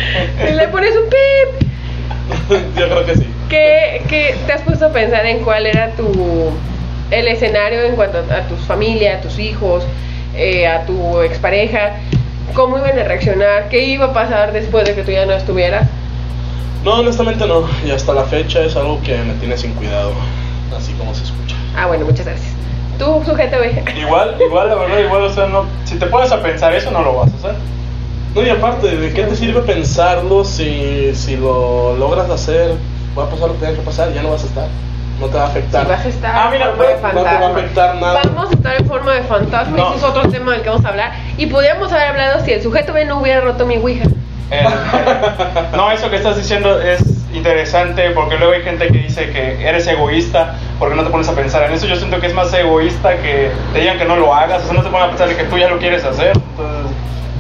[0.53, 1.69] Le pones un pip.
[2.77, 3.27] Yo creo que sí.
[3.49, 6.51] ¿Qué, qué te has puesto a pensar en cuál era tu
[7.11, 9.85] el escenario en cuanto a, tu familia, a tus hijos,
[10.35, 11.93] eh, a tu expareja?
[12.55, 13.69] ¿Cómo iban a reaccionar?
[13.69, 15.89] ¿Qué iba a pasar después de que tú ya no estuvieras?
[16.85, 17.69] No, honestamente no.
[17.87, 20.13] Y hasta la fecha es algo que me tiene sin cuidado.
[20.77, 21.55] Así como se escucha.
[21.77, 22.60] Ah, bueno, muchas gracias.
[23.01, 23.83] Tú, sujeto B.
[23.99, 27.03] Igual, igual, la verdad, igual, o sea, no, si te pones a pensar eso, no
[27.03, 27.55] lo vas a hacer.
[28.35, 32.75] No, y aparte, ¿de qué te sirve pensarlo si, si lo logras hacer?
[33.19, 34.69] Va a pasar lo que tenga que pasar, ya no vas a estar.
[35.19, 35.83] No te va a afectar.
[35.85, 37.59] Si vas a estar Ah, mira, en forma de no- no te va a fantasma.
[37.59, 38.21] afectar nada.
[38.25, 39.89] Vamos a estar en forma de fantasma, No.
[39.89, 41.13] ese es otro tema del que vamos a hablar.
[41.39, 44.05] Y podríamos haber hablado si el sujeto B no hubiera roto mi ouija.
[44.51, 44.65] Eh,
[45.77, 47.01] no, eso que estás diciendo es
[47.33, 51.35] interesante porque luego hay gente que dice que eres egoísta porque no te pones a
[51.35, 51.87] pensar en eso.
[51.87, 54.75] Yo siento que es más egoísta que te digan que no lo hagas, o sea,
[54.75, 56.33] no te ponen a pensar que tú ya lo quieres hacer.
[56.37, 56.93] Entonces,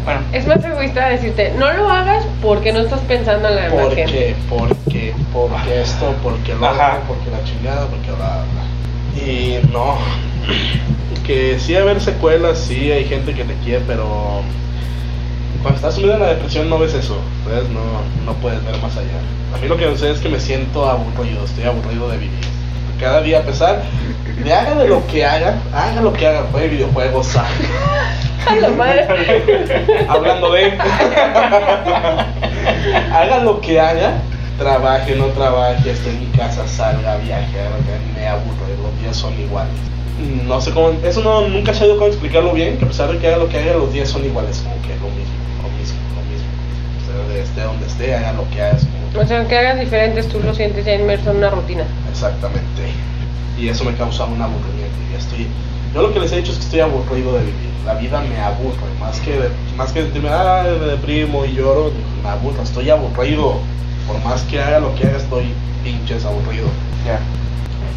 [0.05, 3.95] bueno, Es más egoísta decirte, no lo hagas porque no estás pensando en la demás
[3.95, 4.36] gente.
[4.49, 6.99] Porque, porque, porque esto, porque lo Ajá.
[7.03, 9.22] otro, porque la chingada, porque bla, bla.
[9.26, 9.97] Y no.
[11.26, 14.43] Que sí haber secuelas, sí hay gente que te quiere, pero
[15.63, 17.69] cuando estás sumido en la depresión no ves eso, ¿sabes?
[17.69, 17.81] No,
[18.25, 19.19] no puedes ver más allá.
[19.55, 22.41] A mí lo que me sucede es que me siento aburrido, estoy aburrido de vivir.
[22.99, 23.83] Cada día a pesar
[24.43, 27.47] de haga de lo que haga, haga lo que haga, juegue videojuegos, ah,
[28.49, 29.07] A la madre.
[30.09, 30.73] hablando de
[33.13, 34.15] haga lo que haga
[34.59, 38.99] trabaje no trabaje esté en mi casa salga viaje haga lo que me aburro los
[39.01, 39.75] días son iguales
[40.47, 43.19] no sé cómo eso no nunca he sabido cómo explicarlo bien que a pesar de
[43.19, 45.35] que haga lo que haga los días son iguales como que mismo lo mismo
[47.43, 48.79] esté donde esté haga lo que haga
[49.19, 51.85] O sea, que hagas diferentes, tú lo sientes ya inmerso en una rutina.
[52.11, 52.83] exactamente
[53.59, 55.47] y eso me causa un aburrimiento y ya estoy
[55.95, 58.39] yo lo que les he dicho es que estoy aburrido de vivir la vida me
[58.41, 61.91] aburre más que de- más que sentirme ah, me deprimo y lloro
[62.23, 63.59] me aburro estoy aburrido
[64.07, 65.53] por más que haga lo que haga estoy
[65.85, 66.69] pinches aburrido
[67.07, 67.19] ya.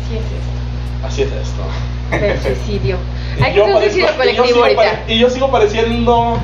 [0.04, 1.08] Así es esto.
[1.08, 1.64] así es esto
[2.12, 2.98] Del suicidio.
[3.42, 5.04] Hay que hacer un suicidio y yo colectivo ahorita.
[5.08, 6.38] y yo sigo pareciendo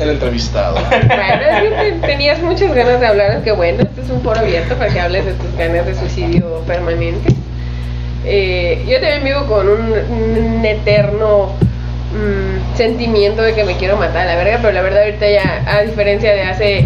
[0.00, 4.10] el entrevistado Bueno, es que te- tenías muchas ganas de hablar, que bueno, este es
[4.10, 7.32] un foro abierto para que hables de tus ganas de suicidio permanente.
[8.24, 11.52] Eh, yo también vivo con un, un eterno
[12.12, 15.82] mm, sentimiento de que me quiero matar, la verga, pero la verdad ahorita ya, a
[15.82, 16.84] diferencia de hace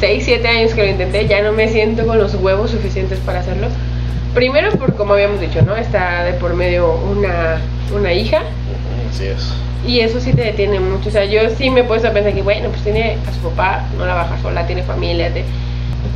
[0.00, 3.40] 6, 7 años que lo intenté, ya no me siento con los huevos suficientes para
[3.40, 3.68] hacerlo.
[4.34, 5.76] Primero por como habíamos dicho, ¿no?
[5.76, 7.60] Está de por medio una,
[7.94, 8.42] una hija.
[9.10, 9.52] Así es
[9.86, 11.08] Y eso sí te detiene mucho.
[11.08, 13.40] O sea, yo sí me he puesto a pensar que, bueno, pues tiene a su
[13.50, 15.32] papá, no la baja sola, tiene familia.
[15.32, 15.44] te-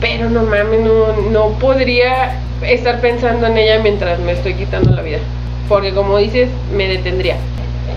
[0.00, 2.32] Pero no mames, no, no podría
[2.62, 5.18] estar pensando en ella mientras me estoy quitando la vida.
[5.68, 7.36] Porque como dices, me detendría.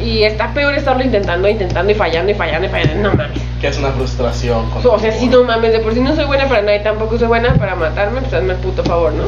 [0.03, 3.09] Y está peor estarlo intentando, intentando y fallando y fallando y fallando.
[3.09, 3.39] No mames.
[3.61, 6.47] que es una frustración O sea, si no mames, de por sí no soy buena
[6.47, 9.24] para nada y tampoco soy buena para matarme, pues hazme el puto favor, ¿no?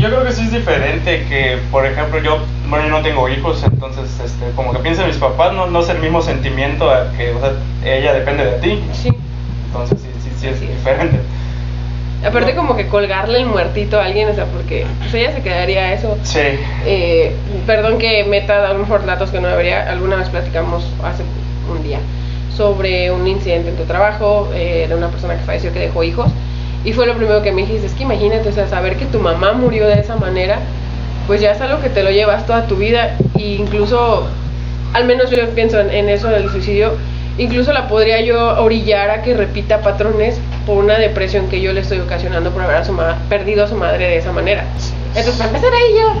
[0.00, 2.38] Yo creo que sí es diferente que, por ejemplo, yo,
[2.68, 5.80] bueno, yo no tengo hijos, entonces, este, como que pienso en mis papás, no, no
[5.80, 7.52] es el mismo sentimiento a que, o sea,
[7.84, 9.10] ella depende de ti, Sí.
[9.66, 10.60] entonces sí, sí, sí es.
[10.60, 11.18] diferente.
[12.26, 15.92] Aparte como que colgarle el muertito a alguien, o sea, porque pues ella se quedaría
[15.92, 16.16] eso.
[16.22, 16.38] Sí,
[16.86, 17.34] Eh,
[17.66, 19.90] perdón que meta a lo mejor datos que no debería.
[19.90, 21.22] Alguna vez platicamos hace
[21.70, 21.98] un día
[22.54, 26.30] sobre un incidente en tu trabajo eh, de una persona que falleció que dejó hijos.
[26.84, 29.18] Y fue lo primero que me dijiste, es que imagínate, o sea, saber que tu
[29.18, 30.58] mamá murió de esa manera,
[31.26, 33.16] pues ya es algo que te lo llevas toda tu vida.
[33.38, 34.26] E incluso,
[34.94, 36.92] al menos yo pienso en, en eso del suicidio,
[37.38, 41.80] incluso la podría yo orillar a que repita patrones por una depresión que yo le
[41.80, 44.64] estoy ocasionando por haber a su ma- perdido a su madre de esa manera.
[45.08, 46.20] Entonces, para empezar ahí yo,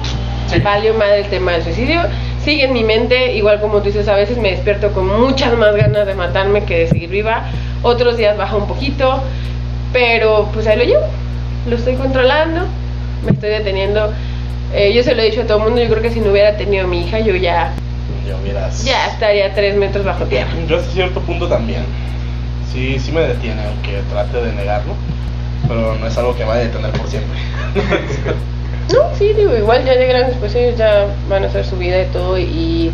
[0.54, 0.60] Sí.
[0.60, 2.00] valió madre el tema del suicidio.
[2.44, 5.74] Sigue en mi mente, igual como tú dices, a veces me despierto con muchas más
[5.76, 7.44] ganas de matarme que de seguir viva.
[7.82, 9.22] Otros días baja un poquito,
[9.92, 11.06] pero pues ahí lo llevo.
[11.68, 12.66] Lo estoy controlando,
[13.24, 14.12] me estoy deteniendo.
[14.72, 16.30] Eh, yo se lo he dicho a todo el mundo, yo creo que si no
[16.30, 17.72] hubiera tenido a mi hija, yo ya,
[18.84, 20.50] ya estaría tres metros bajo tierra.
[20.68, 21.82] yo hasta cierto punto también
[22.72, 24.94] sí sí me detiene aunque trate de negarlo
[25.66, 27.38] pero no es algo que vaya a detener por siempre
[28.92, 32.02] No, sí, digo, igual ya de grandes, pues ellos ya van a hacer su vida
[32.02, 32.36] y todo.
[32.36, 32.90] Y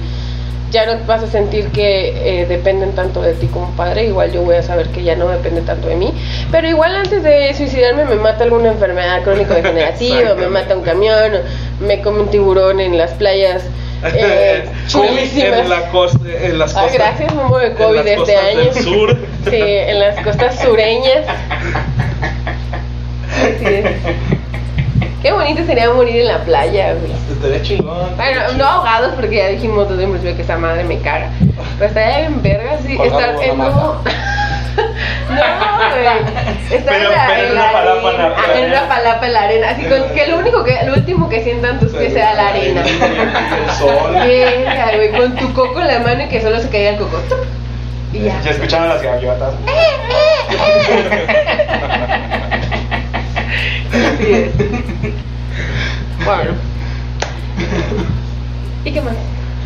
[0.70, 4.42] ya no vas a sentir que eh, dependen tanto de ti como padre, igual yo
[4.42, 6.12] voy a saber que ya no depende tanto de mí,
[6.50, 11.32] pero igual antes de suicidarme me mata alguna enfermedad crónico-degenerativa, me mata un camión,
[11.80, 13.62] me come un tiburón en las playas.
[14.04, 15.60] Eh, chulísimas.
[15.60, 16.98] en, la costa, en las Ah, costas.
[16.98, 18.64] gracias, me de en COVID las este año.
[18.64, 19.16] del sur.
[19.48, 21.24] Sí, en las costas sureñas.
[23.30, 24.35] Así es.
[25.26, 27.10] Qué bonito sería morir en la playa, güey.
[27.32, 28.14] Estaría chingón.
[28.14, 31.30] Bueno, no ahogados porque ya dijimos desde un principio que esa madre me caga.
[31.80, 32.96] Pero estaría en verga, sí.
[33.02, 34.00] Estar en no.
[34.04, 34.14] güey.
[36.70, 38.60] Estar Pero- en la, pero en la palapa en la- arena.
[38.60, 39.70] En una palapa en la arena.
[39.70, 42.82] Así con, que lo único que, lo último que sientan tus pies sea la arena.
[42.84, 44.12] El sol.
[44.14, 47.20] Verga, güey, con tu coco en la mano y que solo se caiga el coco.
[48.12, 48.40] Y ya.
[48.44, 49.54] Ya escucharon las gaviotas.
[53.96, 54.50] Así es.
[56.24, 56.52] Bueno.
[58.84, 59.14] ¿Y qué más?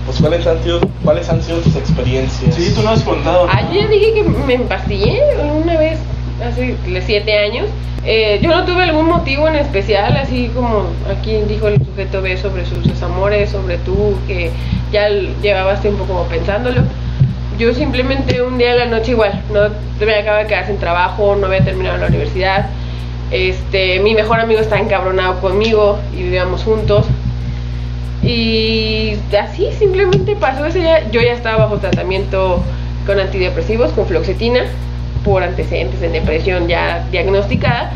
[0.07, 2.55] Pues, ¿cuáles han, sido, ¿cuáles han sido tus experiencias?
[2.55, 3.49] Sí, tú no has contado.
[3.51, 5.21] Ayer dije que me empastillé
[5.55, 5.99] una vez,
[6.45, 6.75] hace
[7.05, 7.67] siete años.
[8.05, 12.37] Eh, yo no tuve algún motivo en especial, así como aquí dijo el sujeto B
[12.39, 14.51] sobre sus desamores, sobre tú, que
[14.91, 16.83] ya llevabas tiempo como pensándolo.
[17.59, 19.61] Yo simplemente un día de la noche igual, no
[20.05, 22.71] me acaba de quedar sin trabajo, no había terminado la universidad.
[23.31, 27.07] Este, mi mejor amigo estaba encabronado conmigo y vivíamos juntos.
[28.23, 31.11] Y así simplemente pasó ese día.
[31.11, 32.63] Yo ya estaba bajo tratamiento
[33.07, 34.65] con antidepresivos, con fluoxetina,
[35.25, 37.93] por antecedentes de depresión ya diagnosticada.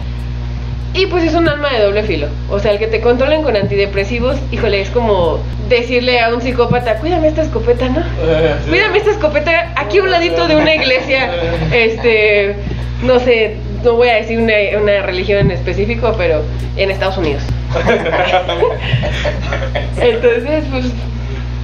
[0.95, 2.29] Y pues es un alma de doble filo.
[2.49, 6.99] O sea, el que te controlen con antidepresivos, híjole, es como decirle a un psicópata,
[6.99, 7.99] cuídame esta escopeta, ¿no?
[8.01, 8.55] Eh.
[8.69, 11.31] Cuídame esta escopeta aquí a un ladito de una iglesia,
[11.73, 12.55] este,
[13.03, 16.43] no sé, no voy a decir una, una religión en específico, pero
[16.77, 17.43] en Estados Unidos.
[20.01, 20.87] Entonces, pues,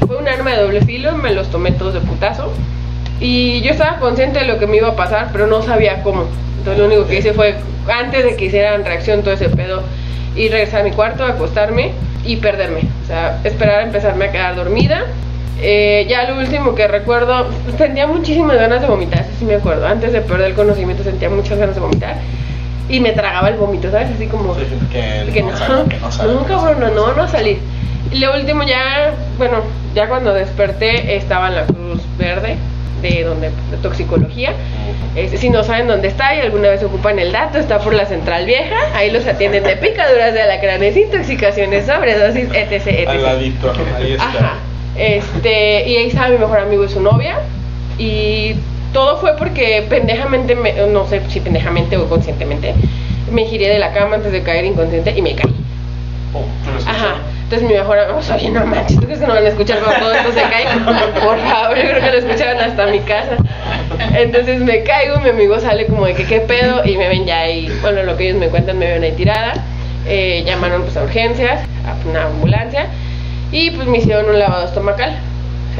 [0.07, 2.53] fue un arma de doble filo, me los tomé todos de putazo.
[3.21, 6.25] Y yo estaba consciente de lo que me iba a pasar, pero no sabía cómo.
[6.59, 7.55] Entonces lo único que hice fue,
[7.89, 9.83] antes de que hicieran reacción todo ese pedo,
[10.37, 11.93] ir regresar a mi cuarto, acostarme
[12.25, 12.83] y perderme.
[13.05, 15.07] O sea, esperar a empezarme a quedar dormida.
[15.62, 17.46] Eh, ya lo último que recuerdo,
[17.76, 19.86] sentía muchísimas ganas de vomitar, eso sí me acuerdo.
[19.86, 22.16] Antes de perder el conocimiento sentía muchas ganas de vomitar.
[22.88, 24.09] Y me tragaba el vómito, ¿sabes?
[24.14, 24.55] Así como...
[24.55, 26.34] Sí, que, Que no, sabe, que no sabe.
[26.34, 27.59] no, cabrón, no, no, no salir.
[28.11, 29.59] Y lo último ya, bueno,
[29.94, 32.57] ya cuando desperté estaba en la Cruz Verde,
[33.03, 34.53] de donde, de toxicología.
[35.14, 38.07] Este, si no saben dónde está y alguna vez ocupan el dato, está por la
[38.07, 38.76] Central Vieja.
[38.94, 43.09] Ahí los atienden de picaduras de alacranes, intoxicaciones, sobredosis, etc, etc.
[43.09, 44.24] Al ladito, ahí está.
[44.24, 44.55] Ajá.
[45.01, 47.36] Este, y ahí estaba mi mejor amigo y su novia.
[47.98, 48.55] Y
[48.92, 52.74] todo fue porque pendejamente, me- no sé si pendejamente o conscientemente,
[53.32, 55.55] me giré de la cama antes de caer inconsciente y me caí.
[56.34, 56.44] Oh.
[56.88, 57.16] Ajá.
[57.44, 60.01] Entonces mi mejor amigo, oye, no manches, ¿tú crees que no van a escuchar cuando
[60.07, 60.66] todo esto se cae?
[61.24, 63.36] Por favor, yo creo que lo escucharon hasta mi casa.
[64.16, 67.40] Entonces me caigo, mi amigo sale como de que qué pedo y me ven ya
[67.40, 69.55] ahí, bueno, lo que ellos me cuentan, me ven ahí tirada.
[70.07, 72.86] Eh, llamaron pues a urgencias, a una ambulancia
[73.53, 75.16] y pues me hicieron un lavado estomacal.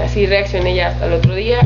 [0.05, 1.61] Así reaccioné ya hasta el otro día.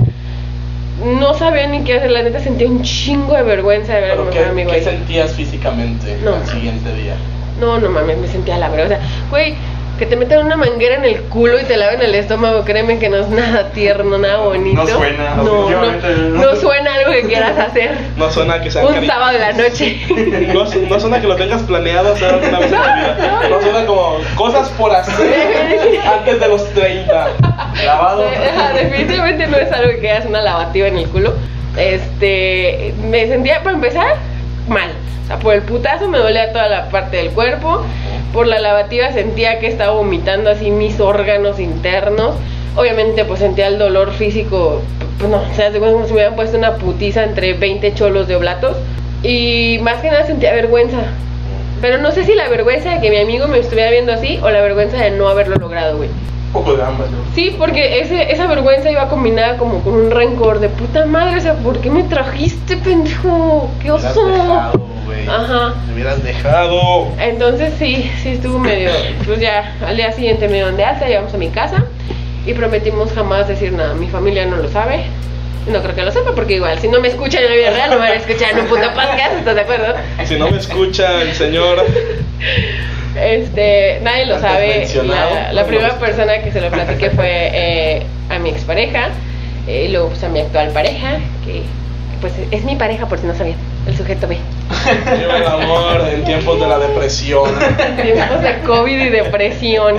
[1.05, 4.15] No sabía ni qué hacer, la neta sentía un chingo de vergüenza de ver a
[4.17, 4.85] mi ¿Pero mejor qué, amigo qué ahí.
[4.85, 7.15] sentías físicamente No, al siguiente día?
[7.61, 8.87] No, no mames, me sentía la verdad.
[8.87, 9.01] O sea,
[9.31, 9.55] güey,
[9.99, 13.09] que te metan una manguera en el culo y te laven el estómago, créeme que
[13.09, 14.83] no es nada tierno, nada bonito.
[14.83, 16.39] No suena, no, no, definitivamente no.
[16.41, 17.95] no suena algo que quieras hacer.
[18.17, 20.01] No suena que sea Un sábado de la noche.
[20.55, 23.41] No, no suena que lo tengas planeado hacer alguna vez en tu vida.
[23.51, 27.29] No suena como cosas por hacer antes de los 30.
[27.85, 28.25] Lavado.
[28.29, 31.35] Ajá, Definitivamente no es algo que hagas una lavativa en el culo.
[31.77, 34.17] Este, me sentía, para empezar,
[34.69, 34.91] mal.
[35.25, 37.83] O sea, por el putazo me dolía toda la parte del cuerpo.
[38.33, 42.35] Por la lavativa sentía que estaba vomitando así mis órganos internos.
[42.77, 44.83] Obviamente, pues sentía el dolor físico.
[45.19, 48.29] Pues no, o sea, de como si me hubieran puesto una putiza entre 20 cholos
[48.29, 48.77] de oblatos.
[49.23, 50.99] Y más que nada sentía vergüenza.
[51.81, 54.51] Pero no sé si la vergüenza de que mi amigo me estuviera viendo así o
[54.51, 56.09] la vergüenza de no haberlo logrado, güey.
[56.55, 57.19] Un poco de ambas, ¿no?
[57.35, 61.41] Sí, porque ese, esa vergüenza iba combinada como con un rencor de puta madre, o
[61.41, 63.69] sea, ¿por qué me trajiste, pendejo?
[63.81, 64.27] ¡Qué Me hubieras oso!
[64.29, 65.27] dejado, güey.
[65.29, 65.75] Ajá.
[65.89, 67.09] Me hubieras dejado.
[67.19, 68.91] Entonces sí, sí estuvo medio,
[69.27, 71.85] pues ya al día siguiente me dieron de alta, llegamos a mi casa
[72.47, 73.95] y prometimos jamás decir nada.
[73.95, 75.07] Mi familia no lo sabe,
[75.67, 77.91] no creo que lo sepa porque igual si no me escuchan en la vida real
[77.91, 79.95] no me van a escuchar en un puto podcast, ¿estás de acuerdo?
[80.25, 81.85] Si no me escucha el señor.
[83.17, 84.89] Este, nadie lo sabe.
[85.05, 89.09] La, la no primera persona que se lo platiqué fue eh, a mi expareja,
[89.69, 91.63] eh, y luego pues a mi actual pareja, que
[92.21, 93.57] pues es mi pareja por si no sabían,
[93.87, 94.37] el sujeto B.
[95.19, 97.51] Viva el amor en tiempos de la depresión.
[98.03, 99.97] Tiempos de COVID y depresión.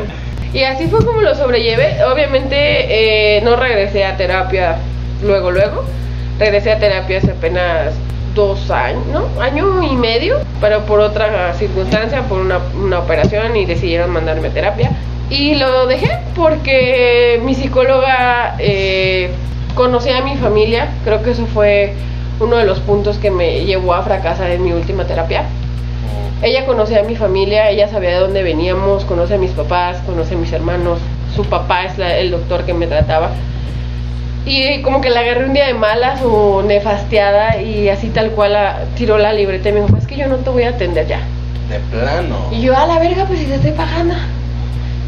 [0.53, 2.03] Y así fue como lo sobrellevé.
[2.05, 4.77] Obviamente eh, no regresé a terapia
[5.25, 5.83] luego, luego.
[6.39, 7.93] Regresé a terapia hace apenas
[8.33, 9.41] dos años, ¿no?
[9.41, 12.59] Año y medio, pero por otra circunstancia, por una,
[12.99, 14.91] operación y decidieron mandarme a terapia.
[15.29, 19.31] Y lo dejé porque mi psicóloga eh,
[19.73, 20.89] conocía a mi familia.
[21.03, 21.93] Creo que eso fue
[22.39, 25.45] uno de los puntos que me llevó a fracasar en mi última terapia.
[26.41, 30.35] Ella conocía a mi familia, ella sabía de dónde veníamos, conoce a mis papás, conoce
[30.35, 30.99] a mis hermanos.
[31.33, 33.31] Su papá es el doctor que me trataba.
[34.45, 38.53] Y como que la agarré un día de malas o nefasteada y así tal cual
[38.53, 41.07] la, tiró la libreta y me dijo, es que yo no te voy a atender
[41.07, 41.19] ya.
[41.69, 42.37] De plano.
[42.51, 44.13] Y yo, a la verga, pues si te estoy pagando.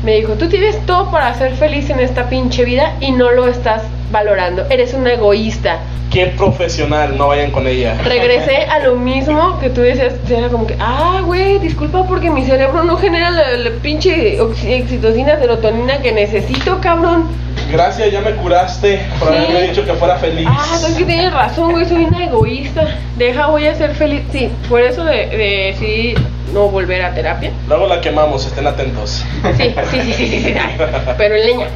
[0.04, 3.48] Me dijo, tú tienes todo para ser feliz en esta pinche vida y no lo
[3.48, 4.66] estás valorando.
[4.70, 5.80] Eres un egoísta.
[6.12, 7.98] Qué profesional, no vayan con ella.
[8.04, 12.46] Regresé a lo mismo que tú decías, era como que, ah, güey, disculpa porque mi
[12.46, 17.26] cerebro no genera la, la pinche oxi- oxitocina, serotonina que necesito, cabrón.
[17.70, 19.36] Gracias, ya me curaste por Sí.
[19.36, 20.48] haberme dicho que fuera feliz.
[20.50, 22.88] Ah, es que tienes razón, güey, soy una egoísta.
[23.18, 24.22] Deja, voy a ser feliz.
[24.32, 26.14] Sí, por eso de, de decidí
[26.54, 27.52] no volver a terapia.
[27.68, 29.26] Luego la quemamos, estén atentos.
[29.58, 30.54] Sí, sí, sí, sí, sí, sí,
[31.18, 31.68] pero en leña.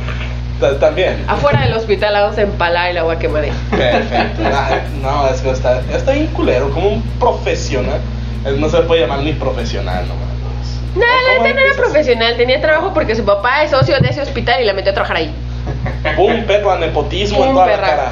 [0.79, 1.25] También.
[1.27, 3.51] Afuera del hospital vamos a empalar y la voy a quemar ahí.
[3.71, 4.43] Perfecto.
[5.01, 7.99] No, es que está, está bien culero, como un profesional.
[8.57, 10.27] No se le puede llamar ni profesional nomás.
[10.95, 14.09] No, la ¿Cómo neta no era profesional, tenía trabajo porque su papá es socio de
[14.09, 15.33] ese hospital y la metió a trabajar ahí.
[16.17, 18.11] Un perro a nepotismo en toda la cara.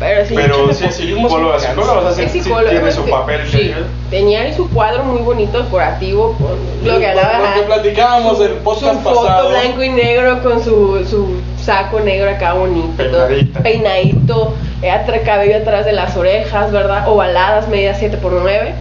[0.00, 0.34] Pero sí.
[0.34, 3.40] Pero sí, sí, psicóloga, psicóloga, o sea, sí, sí psicólogo, tiene su sí, papel.
[3.48, 3.58] sí.
[3.58, 3.74] que-
[4.10, 7.50] Tenía ahí su cuadro muy bonito, decorativo, con lo que hablaba.
[7.54, 9.50] lo que platicábamos Su- del podcast su foto pasado.
[9.50, 12.96] blanco y negro con su, su saco negro acá bonito.
[12.96, 13.60] Peinadita.
[13.62, 17.08] Peinadito, eh, cabello atrás de las orejas, ¿verdad?
[17.08, 18.74] Ovaladas, medida 7 por 9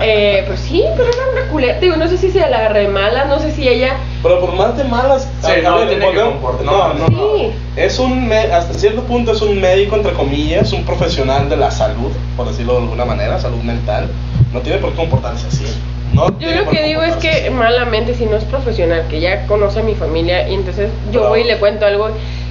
[0.00, 1.78] eh, pues sí, pero era una culera.
[1.80, 3.96] Digo, no sé si se la agarré mala, no sé si ella.
[4.22, 5.28] Pero por más de malas.
[5.42, 7.36] Sí, no, ver, tiene que comportar- No, no, no.
[7.38, 7.50] Sí.
[7.76, 8.28] Es un.
[8.28, 12.48] me- hasta cierto punto es un médico, entre comillas, un profesional de la salud, por
[12.48, 14.08] decirlo de alguna manera, salud mental.
[14.52, 15.64] No tiene por qué comportarse así.
[16.12, 17.50] No Yo lo que digo es que así.
[17.50, 21.42] malamente, si no es profesional, que ya conoce a mi familia, y entonces yo voy
[21.42, 22.08] y le cuento algo,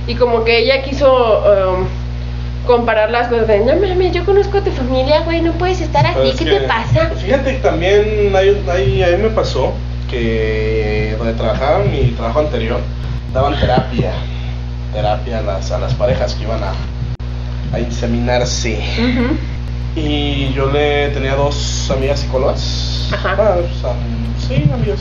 [0.07, 1.86] y como que ella quiso um,
[2.70, 6.05] comparar las cosas, de, no mames, yo conozco a tu familia, güey, no puedes estar
[6.05, 7.09] así, es ¿qué que- te pasa?
[7.20, 9.74] Fíjate que también hay, hay- a mí me pasó
[10.09, 12.80] que donde trabajaba mi trabajo anterior,
[13.34, 14.11] daban terapia.
[14.93, 16.74] Terapia a las, a las parejas que iban a,
[17.76, 18.80] a inseminarse.
[19.95, 23.09] Y yo le tenía dos amigas psicólogas.
[23.13, 23.36] Ajá.
[23.82, 23.93] Sea,
[24.47, 24.99] sí, amigas.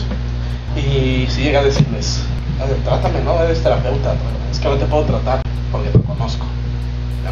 [0.76, 2.22] Y si llega a decirles,
[2.62, 3.42] "A ver, trátame, ¿no?
[3.42, 4.14] Eres terapeuta.
[4.50, 5.40] Es que no te puedo tratar
[5.70, 6.46] porque te conozco.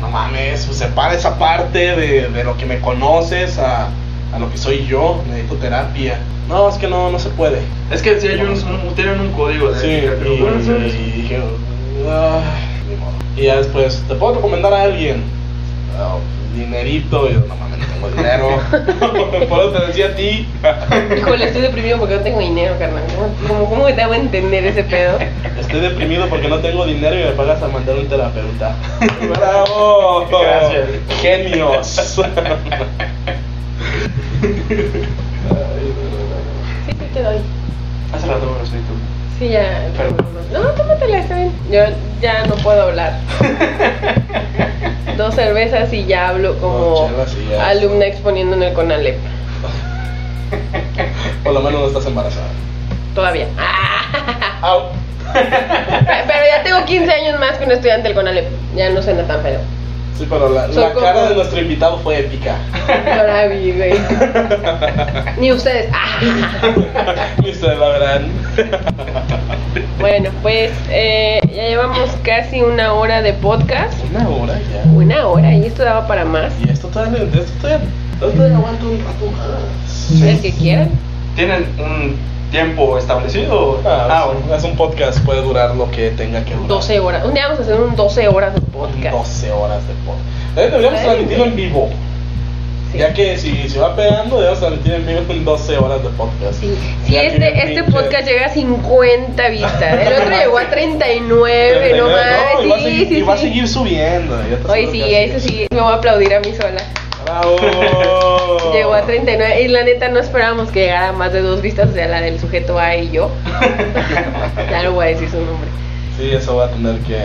[0.00, 3.88] No mames, pues, separa esa parte de, de lo que me conoces a,
[4.34, 5.22] a lo que soy yo.
[5.28, 6.18] Necesito terapia.
[6.48, 7.58] No, es que no, no se puede.
[7.90, 11.36] Es que si hay un, un- tienen un código de Sí, ética, y, dije,
[12.08, 13.12] "Ay, ni modo".
[13.36, 15.22] Y ya después, ¿te puedo recomendar a alguien?
[15.98, 16.16] "Ah,
[16.56, 18.48] dinerito, y yo, no mames, no tengo dinero.
[19.48, 20.48] Por eso te decía a ti.
[21.16, 23.04] Híjole, estoy deprimido porque no tengo dinero, carnal.
[23.46, 25.18] ¿Cómo, cómo, te hago entender ese pedo?
[25.58, 28.74] Estoy deprimido porque no tengo dinero y me pagas a mandar un terapeuta.
[29.36, 30.26] ¡Bravo!
[30.30, 30.88] Gracias.
[31.20, 31.86] Genios.
[31.86, 32.22] Sí,
[36.86, 37.36] sí te doy.
[38.12, 39.15] Hace rato me lo soy tú.
[39.38, 39.88] Sí, ya.
[39.96, 40.26] Perdón.
[40.52, 41.52] No, tómatela, está bien.
[41.70, 41.82] Yo
[42.20, 43.12] ya no puedo hablar.
[45.16, 47.68] Dos cervezas y ya hablo como Dos chelas y ya.
[47.68, 49.16] alumna exponiendo en el CONALEP.
[51.44, 52.46] Por lo menos no estás embarazada.
[53.14, 53.46] Todavía.
[54.62, 54.82] Au.
[55.32, 58.46] Pero ya tengo 15 años más que un estudiante del CONALEP.
[58.74, 59.60] Ya no suena tan feo.
[60.18, 62.56] Sí, pero la, la como- cara de nuestro invitado fue épica.
[63.18, 63.92] Ahora vi, güey.
[65.38, 65.90] Ni ustedes.
[67.44, 68.28] Y ustedes la verán.
[70.00, 73.92] Bueno, pues eh, ya llevamos casi una hora de podcast.
[74.10, 74.90] Una hora ya.
[74.90, 76.52] Una hora y esto daba para más.
[76.64, 80.22] Y esto todavía, esto todavía, esto todavía aguanta un rato más.
[80.22, 80.90] El que quieran.
[81.34, 82.16] ¿Tienen un
[82.50, 83.80] tiempo establecido?
[83.84, 86.68] Ah, Ah, es, un, es un podcast, puede durar lo que tenga que durar.
[86.68, 87.24] 12 horas.
[87.24, 89.12] Un día vamos a hacer un 12 horas de podcast.
[89.16, 90.26] 12 horas de podcast.
[90.54, 91.06] También deberíamos Ay.
[91.06, 91.90] transmitirlo en vivo.
[92.92, 92.98] Sí.
[92.98, 96.60] Ya que si se va pegando, debemos transmitir en vivo en 12 horas de podcast.
[96.60, 96.72] Sí.
[97.04, 102.06] Si este, este pinche- podcast llega a 50 vistas, el otro llegó a 39, no
[102.06, 102.64] 39, mames.
[102.64, 104.34] y va a sí, seguir, sí, y va a seguir subiendo.
[104.36, 106.80] aseguro sí, eso sí, me voy a aplaudir a mí sola.
[107.26, 108.72] ¡Bravo!
[108.72, 111.88] Llegó a 39 y la neta no esperábamos que llegara a más de dos vistas,
[111.90, 113.30] o sea, la del sujeto A y yo.
[114.70, 115.68] ya no voy a decir su nombre.
[116.16, 117.16] Sí, eso va a tener que,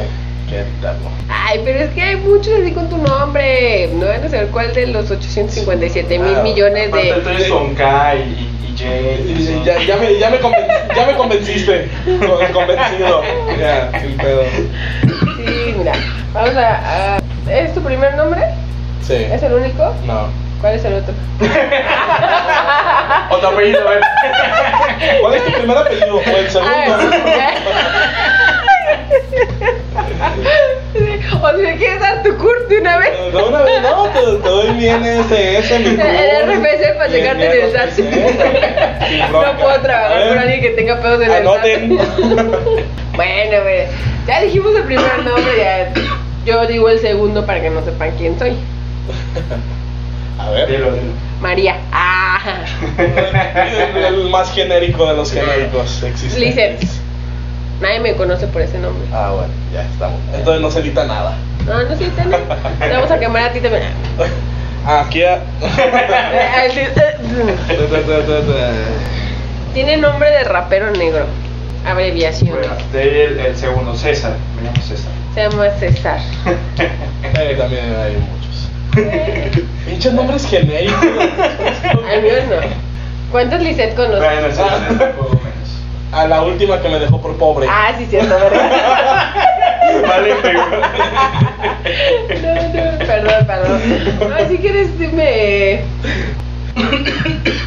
[0.49, 0.95] ¿Qué tal?
[1.29, 3.89] Ay, pero es que hay muchos así con tu nombre.
[3.93, 7.21] No van a saber cuál de los 857 mil millones Aparte, de.
[7.21, 9.39] tú eres con K y, y, y J.
[9.39, 11.89] y son- Ya, ya, me, ya, me conven- ya me convenciste.
[12.05, 13.21] Con- Convencido.
[13.59, 14.41] Ya, sin pedo.
[15.37, 15.93] Sí, mira.
[16.33, 18.41] Vamos a, a- ¿Es tu primer nombre?
[19.01, 19.15] Sí.
[19.15, 19.93] ¿Es el único?
[20.05, 20.29] No.
[20.61, 21.13] ¿Cuál es el otro?
[23.31, 24.01] Otro apellido, a ver.
[25.21, 26.17] ¿Cuál es tu primer apellido?
[26.17, 26.71] ¿O el segundo?
[31.41, 33.09] o si me quieres dar tu curso de una vez.
[33.33, 37.51] De una vez, no, te, te doy mi NSS, mi El RFC para checarte en
[37.65, 37.97] el SAT.
[39.31, 41.97] No puedo trabajar con alguien que tenga pedos en el Anoten.
[43.15, 43.87] Bueno, güey.
[44.27, 45.91] Ya dijimos el primer nombre, ya.
[46.45, 48.57] Yo digo el segundo para que no sepan quién soy.
[50.39, 50.67] A ver.
[50.69, 51.11] Dilo, dilo.
[51.39, 51.75] María.
[51.91, 52.39] Ah.
[52.97, 56.39] El, el más genérico de los genéricos existentes.
[56.39, 56.83] Lizeth.
[57.81, 59.03] Nadie me conoce por ese nombre.
[59.13, 60.19] Ah, bueno, ya estamos.
[60.33, 61.35] Entonces no se edita nada.
[61.65, 62.41] No, no sí, también.
[62.79, 63.83] Te vamos a quemar a ti también.
[64.85, 65.39] Aquí a...
[69.73, 71.25] Tiene nombre de rapero negro.
[71.87, 72.51] Abreviación.
[72.51, 74.33] Bueno, de ahí el, el segundo, César.
[74.55, 75.11] Me llamo César.
[75.33, 76.19] Se llama César.
[77.23, 78.17] Eh, también hay.
[79.85, 81.05] Pinches nombres genéricos.
[82.11, 82.55] Al mío no.
[83.31, 84.19] ¿Cuántos Lisette conoces?
[84.19, 84.61] Bueno, sí,
[86.13, 86.21] Ah.
[86.23, 87.67] A la última que me dejó por pobre.
[87.69, 89.33] Ah, sí, cierto, ¿verdad?
[90.07, 90.61] Vale, pegó.
[92.41, 93.81] No, no, perdón, perdón.
[94.19, 95.83] No, si quieres, dime.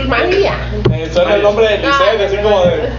[0.06, 0.56] María.
[0.92, 2.90] Eh, suena el nombre de Lisette, No, así no, como no, de.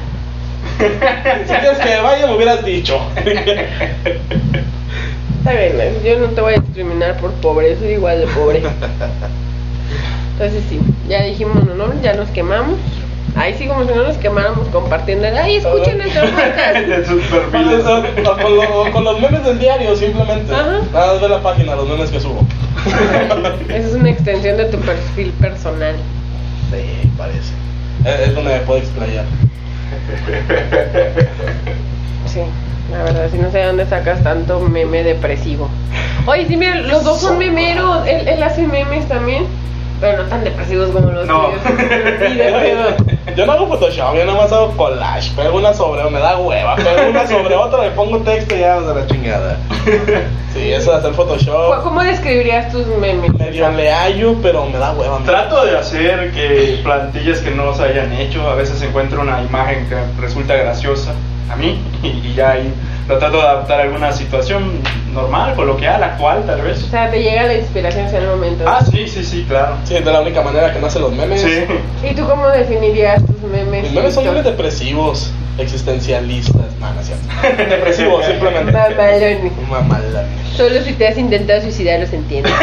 [1.48, 3.00] Si quieres que vaya, me hubieras dicho.
[5.46, 8.64] Está bien, yo no te voy a discriminar por pobre, soy igual de pobre.
[10.34, 12.80] Entonces sí, ya dijimos no, no, ya nos quemamos.
[13.36, 15.28] Ahí sí como si no nos quemáramos compartiendo.
[15.40, 16.78] Ay, escuchen nuestro podcast.
[16.88, 20.52] De sus con, lo- con los memes del diario, simplemente.
[20.52, 20.80] Ajá.
[20.92, 22.40] Nada más ve la página, los memes que subo.
[23.70, 25.96] Esa es una extensión de tu perfil personal.
[26.72, 27.54] Sí, parece.
[28.04, 29.26] Es, es donde me puedo explayar.
[32.26, 32.40] Sí,
[32.92, 35.70] la verdad, sí no sé de dónde sacas tanto meme depresivo.
[36.28, 38.06] Oye, sí, mira, los dos son memeros.
[38.08, 39.46] Él, él hace memes también,
[40.00, 41.48] pero no tan depresivos como los No.
[41.50, 41.62] tuyos.
[43.36, 45.30] Yo no hago Photoshop, yo nada más hago collage.
[45.36, 46.76] Pego una sobre, me da hueva.
[46.78, 49.58] Pego una sobre otra, le pongo texto y ya de la chingada.
[50.54, 51.84] Sí, eso de hacer Photoshop.
[51.84, 53.34] ¿Cómo describirías tus memes?
[53.34, 55.20] Medio le hallo, pero me da hueva.
[55.26, 59.86] Trato de hacer que plantillas que no se hayan hecho, a veces encuentro una imagen
[59.90, 61.12] que resulta graciosa
[61.50, 62.74] a mí y, ya ahí
[63.08, 64.82] lo trato de adaptar a alguna situación
[65.14, 66.84] normal, coloquial, actual tal vez.
[66.84, 68.66] O sea, te llega la inspiración en el momento.
[68.68, 69.76] Ah, sí, sí, sí, claro.
[69.84, 71.40] Sí, de la única manera que nacen los memes.
[71.40, 71.66] Sí.
[72.04, 73.84] ¿Y tú cómo definirías tus memes?
[73.84, 76.66] Mis memes son memes depresivos, existencialistas.
[77.00, 77.26] Es cierto.
[77.70, 78.72] Depresivos, simplemente.
[78.72, 79.52] Mamalones.
[79.70, 80.26] Mamalones.
[80.56, 82.50] Solo si te has intentado suicidar los entiendo.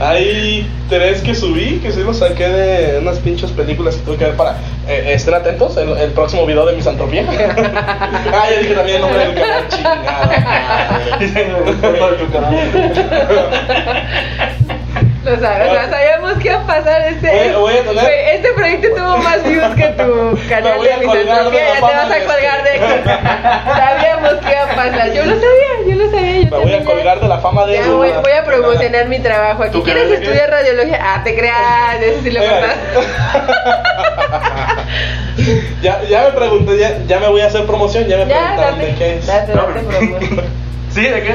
[0.00, 4.26] Hay tres que subí, que sí los saqué de unas pinches películas que tuve que
[4.26, 4.56] ver para...
[4.86, 7.24] Eh, estén atentos, el, el próximo video de misantropía.
[7.28, 10.78] ah, ya dije también el nombre del canal, chingada madre.
[15.40, 17.28] Sabes, ya sabíamos que iba a pasar este.
[17.30, 20.92] Voy a- voy a tener- Güey, Este proyecto tuvo más views que tu canal de
[20.92, 21.64] a colgar de misantropía.
[21.64, 23.10] la Ya te vas a de colgar de este.
[23.76, 25.12] Sabíamos que iba a pasar.
[25.12, 26.40] Yo lo sabía, yo lo sabía.
[26.42, 29.18] Yo Me voy a colgar de la fama de Ya voy, voy a promocionar mi
[29.20, 29.72] trabajo aquí.
[29.72, 30.98] ¿Tu ¿Quieres estudiar radiología?
[31.02, 32.76] Ah, te creas, eso sí lo cortas.
[35.82, 38.78] ya, ya me pregunté, ya, ya me voy a hacer promoción, ya me Ya, preguntaron
[38.78, 39.26] date, de qué es.
[39.26, 39.80] date, date.
[40.90, 41.02] ¿Sí?
[41.02, 41.34] ¿De qué?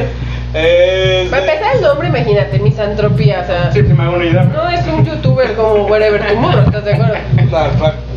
[0.54, 3.72] Es Para de- empezar el nombre, imagínate, misantropía, o sea.
[3.74, 4.44] Sí, sí, me hago una idea.
[4.44, 7.16] No es un youtuber como Wherever Tomorrow, ¿estás de acuerdo?
[7.52, 7.72] Tra-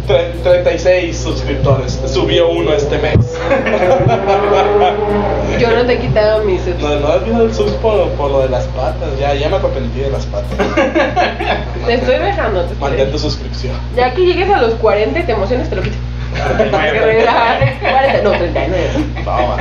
[0.06, 1.98] tre- 36 suscriptores.
[2.06, 3.16] Subió uno este mes.
[5.58, 8.42] Yo no te he quitado mis No, no has visto el sus por, por lo
[8.42, 9.08] de las patas.
[9.18, 10.58] Ya, ya me arrepentí de las patas.
[11.86, 13.74] Te estoy dejando, te Mantén tu suscripción.
[13.96, 15.96] Ya que llegues a los 40 y te emociones, te lo quito.
[16.36, 18.78] 40, no, 39.
[19.24, 19.56] No.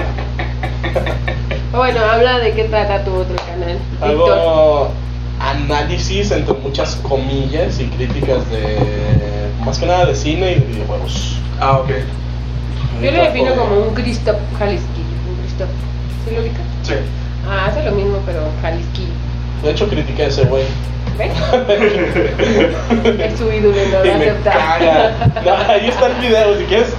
[1.75, 3.77] Bueno, habla de qué trata tu otro canal.
[4.01, 4.31] Víctor.
[4.31, 4.91] Hago
[5.39, 8.77] análisis entre muchas comillas y críticas de
[9.65, 11.37] más que nada de cine y de videojuegos.
[11.59, 11.89] Ah, ok.
[13.01, 15.15] Yo lo defino como un Christoph Jalisquillo.
[15.29, 15.69] Un Christoph.
[16.27, 16.61] ¿Sí lo ubicas?
[16.83, 16.93] Sí.
[17.47, 19.13] Ah, hace lo mismo, pero Jalisquillo.
[19.63, 20.63] De hecho, critiqué a ese güey.
[21.17, 21.31] ¿Ves?
[23.19, 24.51] Es su ídolo no lo acepta.
[24.51, 25.11] caga.
[25.43, 26.93] No, ahí está el video, si quieres.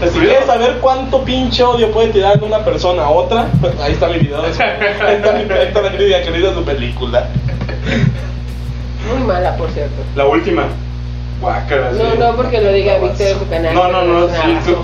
[0.00, 3.46] Si quieres saber cuánto pinche odio puede tirar de una persona a otra,
[3.82, 4.40] ahí está mi video.
[4.42, 7.26] Ahí está, mi- ahí está la crítica de su película.
[9.12, 9.96] Muy mala, por cierto.
[10.14, 10.64] La última.
[11.40, 11.98] Guácala, sí.
[11.98, 13.74] No, no porque lo diga Víctor en su canal.
[13.74, 14.28] No, no, no,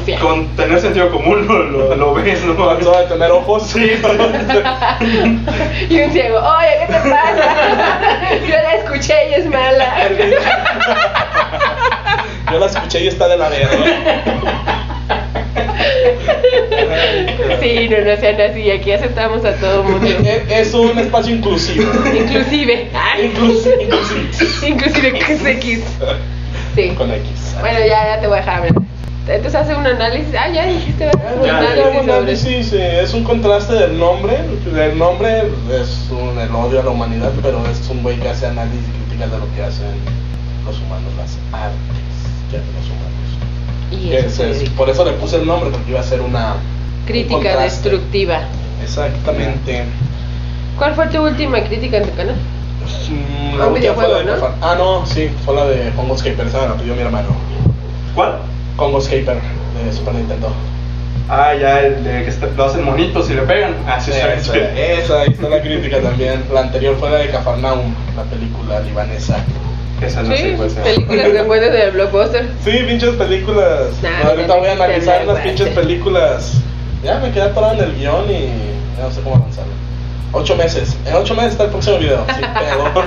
[0.05, 2.55] sí, con tener sentido común lo, lo, lo ves, ¿no?
[2.55, 3.65] Solo de tener ojos.
[3.65, 3.91] Sí,
[5.91, 8.31] Y un ciego, oye, ¿qué te pasa?
[8.49, 9.95] Yo la escuché y es mala.
[12.53, 13.77] Yo la escuché y está de la verga.
[17.61, 20.07] Sí, no, no sean así, aquí aceptamos a todo mundo.
[20.51, 21.91] Es, es un espacio inclusivo.
[22.07, 22.91] Inclusive.
[23.23, 24.69] Inclusi- inclusive.
[24.69, 25.81] Inclusive es X.
[26.75, 26.91] Sí.
[26.97, 27.55] Con X.
[27.61, 28.75] Bueno, ya, ya te voy a dejar hablar.
[29.27, 30.35] Entonces hace un análisis.
[30.39, 31.35] Ah, ya dijiste, ¿verdad?
[31.39, 34.37] Un Ya, análisis un análisis, eh, es un contraste del nombre.
[34.77, 35.45] El nombre
[35.81, 38.91] es un, el odio a la humanidad, pero es un güey que hace análisis y
[39.09, 39.87] críticas de lo que hacen
[40.67, 41.79] los humanos, las artes
[42.51, 43.11] que hacen los humanos.
[44.23, 44.71] Dedica.
[44.77, 48.41] por eso le puse el nombre, porque iba a ser una un Crítica destructiva.
[48.83, 49.85] Exactamente.
[50.79, 52.35] ¿Cuál fue tu última crítica en tu canal?
[53.11, 54.33] Mm, un última fue la de ¿no?
[54.61, 57.29] Ah, no, sí, fue la de Congo Scaper, esa me la pidió mi hermano.
[58.15, 58.39] ¿Cuál?
[58.77, 60.49] Congo Scaper de Super Nintendo.
[61.29, 63.75] Ah, ya, el de que está- lo hacen monitos y le pegan.
[63.87, 64.59] Ah, sí, esa, sí, sí.
[64.77, 66.45] esa, ahí está la crítica también.
[66.53, 69.37] La anterior fue la de Cafarnaum, la película libanesa.
[70.03, 70.83] Esa no sé Sí, cuál sea.
[70.83, 72.47] películas que pones en el blockbuster.
[72.65, 74.03] Sí, pinches películas.
[74.03, 76.55] Nah, Ahorita voy a no analizar las pinches películas.
[77.03, 78.49] Ya me quedé atorado en el guion y
[78.99, 79.65] ya no sé cómo avanzar.
[80.33, 80.97] Ocho meses.
[81.07, 82.25] En ocho meses está el próximo video.
[82.27, 83.05] Pedo.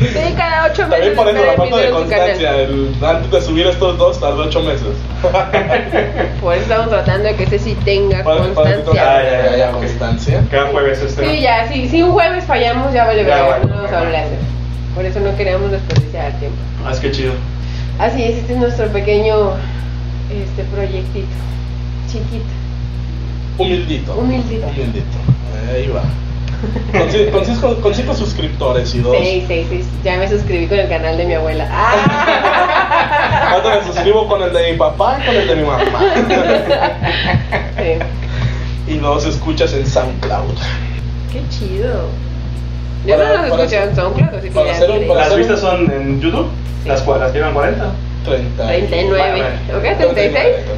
[0.00, 0.90] Sí, cada ocho meses.
[0.90, 2.56] También por eso la falta de constancia.
[2.60, 4.86] El, antes de subir estos dos tardó ocho meses.
[6.40, 8.84] Por eso estamos tratando de que ese sí tenga Para- para constancia.
[8.84, 9.74] tenga- Ah, ya, ya, ok.
[9.76, 10.44] constancia.
[10.50, 11.24] Cada jueves este.
[11.30, 14.06] Sí, ya, si, si un jueves fallamos, ya vale, Ya, bueno, no vamos a bueno.
[14.06, 14.24] hablar.
[14.94, 16.58] Por eso no queremos desperdiciar el tiempo.
[16.84, 17.32] Ah, es que chido.
[17.98, 19.52] Así es, este es nuestro pequeño
[20.30, 21.26] este proyectito.
[22.10, 22.44] Chiquito.
[23.58, 24.14] Humildito.
[24.14, 24.66] Humildito.
[24.66, 25.18] Humildito.
[25.72, 26.02] Ahí va.
[27.44, 29.16] Cinco, con cinco suscriptores y dos.
[29.18, 29.84] Sí, sí, sí.
[30.04, 31.66] Ya me suscribí con el canal de mi abuela.
[31.70, 33.50] ¡Ah!
[33.52, 35.84] Ahora me suscribo con el de mi papá y con el de mi mamá.
[38.86, 38.92] Sí.
[38.94, 40.54] y dos escuchas en SoundCloud.
[41.32, 42.10] Qué chido.
[43.06, 45.20] Yo Para- no los para escuché hacer- en SoundCloud, así que para ya hacer para
[45.28, 46.48] ¿Las vistas son en YouTube?
[46.82, 46.88] Sí.
[46.88, 47.84] ¿Las cuales llevan 40?
[48.24, 48.66] 30.
[48.66, 49.08] 39.
[49.08, 49.82] Bueno, ¿Ok?
[49.98, 50.32] 36.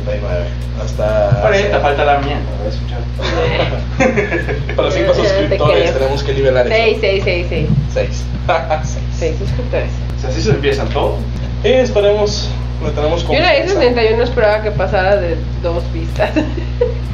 [0.04, 0.44] 39.
[0.82, 1.38] Hasta.
[1.42, 2.98] 40, falta la mía, la voy a escuchar.
[4.76, 5.92] Para cinco Ya, ya te suscriptores creo.
[5.98, 6.74] tenemos que nivelar eso.
[6.76, 7.68] 6, 6, 6, 6.
[7.92, 8.24] Seis.
[8.46, 8.98] Seis.
[9.18, 9.90] 6 suscriptores.
[10.16, 11.16] O sea, así se empiezan todo.
[11.62, 12.50] Y esperemos.
[12.82, 13.80] Le tenemos Yo una vez confianza.
[13.80, 16.30] 61 no esperaba que pasara de dos vistas.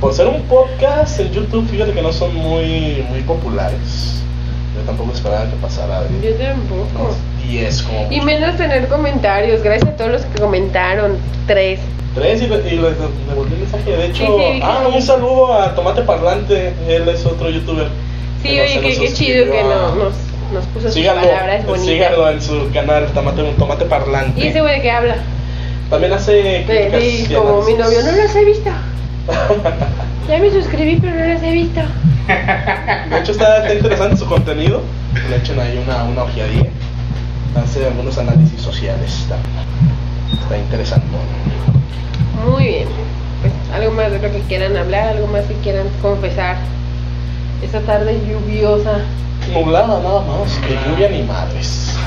[0.01, 4.23] Por ser un podcast en YouTube, fíjate que no son muy, muy populares.
[4.81, 7.03] Yo tampoco esperaba que pasara Yo tampoco.
[7.05, 7.17] unos
[7.47, 9.63] 10 como Y menos tener comentarios.
[9.63, 11.17] Gracias a todos los que comentaron.
[11.47, 11.81] Tres.
[12.15, 13.91] Tres y, le- y devolví el mensaje.
[13.97, 14.97] De hecho, Sí, sí, ah, sí.
[14.97, 16.73] un saludo a Tomate Parlante.
[16.89, 17.89] Él es otro youtuber.
[18.43, 20.15] Sí, que oye, qué, chido que no, nos,
[20.53, 21.87] nos puso sus Síganlo, palabras bonitas.
[21.87, 24.41] síganlo en su canal, Tomate, Tomate Parlante.
[24.41, 25.17] ¿Y ese güey de qué habla?
[25.91, 28.71] También hace críticas y como mi novio, no los he visto.
[30.29, 31.81] Ya me suscribí, pero no los he visto.
[33.11, 34.83] De hecho, está, interesante su contenido.
[35.29, 36.71] Le echen ahí una, una ojeadilla.
[37.63, 39.13] Hace algunos análisis sociales.
[39.23, 39.37] Está,
[40.41, 41.07] está interesante.
[42.47, 42.89] Muy bien.
[43.41, 46.57] Pues algo más de lo que quieran hablar, algo más que quieran confesar.
[47.63, 48.99] Esta tarde lluviosa.
[49.53, 51.95] Nublada nada más, que lluvia ni madres.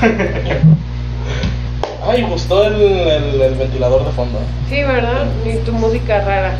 [2.06, 4.38] Ay, gustó el, el, el ventilador de fondo.
[4.68, 5.24] Sí, ¿verdad?
[5.44, 6.52] Y tu música rara.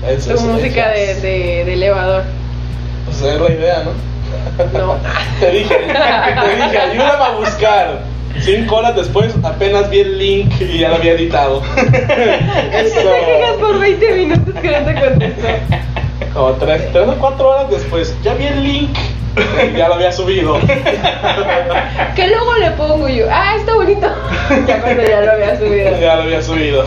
[0.00, 2.24] Tu es- música de, de elevador.
[3.20, 4.78] Pues es la idea, ¿no?
[4.78, 4.96] No.
[5.40, 7.98] te dije, te dije, ayúdame a buscar.
[8.40, 11.62] Cinco horas después apenas vi el link y ya lo había editado.
[12.72, 13.00] Eso.
[13.00, 15.48] Te quejas por 20 minutos que no te contestó.
[16.32, 18.98] Como tres, tres o cuatro horas después, ya vi el link
[19.70, 20.58] y ya lo había subido.
[22.16, 23.26] ¿Qué luego le pongo yo?
[23.30, 24.08] Ah, está bonito.
[24.66, 26.00] Ya cuando ya lo había subido.
[26.00, 26.84] ya lo había subido.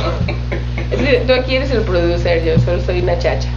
[1.28, 3.50] Tú aquí eres el producer, yo solo soy una chacha.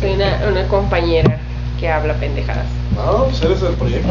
[0.00, 1.38] Soy una, una compañera
[1.78, 2.66] que habla pendejadas.
[2.94, 4.08] No, pues eres el proyecto.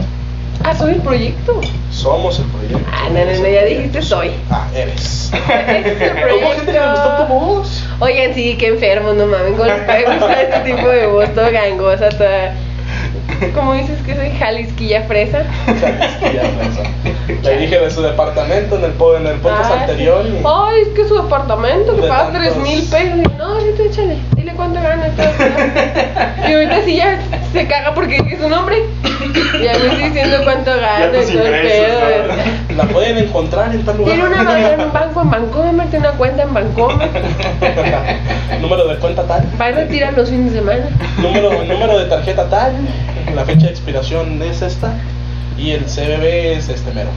[0.64, 1.62] Ah, soy el proyecto.
[1.92, 2.80] Somos el proyecto.
[2.92, 4.32] Ah, no, no, no, ya dijiste soy.
[4.50, 5.32] Ah, eres.
[5.34, 7.34] Este es el ¿Cómo gente le gustó tu proyecto.
[7.34, 7.84] voz?
[8.00, 9.52] Oigan, sí, qué enfermo, no mames.
[9.52, 12.54] ¿Cómo les puede gustar este tipo de voz toda gangosa, toda.
[13.56, 15.44] ¿Cómo dices que soy jalisquilla fresa?
[15.68, 16.84] Ya, fresa.
[17.44, 20.24] Le dije de su departamento en el, en el podcast Ah, anterior.
[20.26, 20.34] sí.
[20.42, 23.18] y- Ay, es que su apartamento que De paga tantos- 3 mil pesos.
[23.18, 25.08] Y, No, sí, échale, dile cuánto gana.
[25.16, 25.44] todo eso".
[26.50, 27.20] Y ahorita sí ya
[27.54, 28.78] se caga porque es su nombre.
[29.62, 32.00] Ya me estoy diciendo cuánto gana y todo el pedo.
[32.70, 32.76] ¿no?
[32.76, 34.16] La pueden encontrar en tal lugar.
[34.16, 37.10] Tiene una en un banco en Bancomer, tiene una cuenta en Bancomer.
[38.62, 39.44] número de cuenta tal.
[39.60, 40.86] Va a retirar los fines de semana.
[41.18, 42.74] Número, número de tarjeta tal.
[43.36, 44.94] La fecha de expiración es esta.
[45.58, 47.10] Y el CBB es este mero.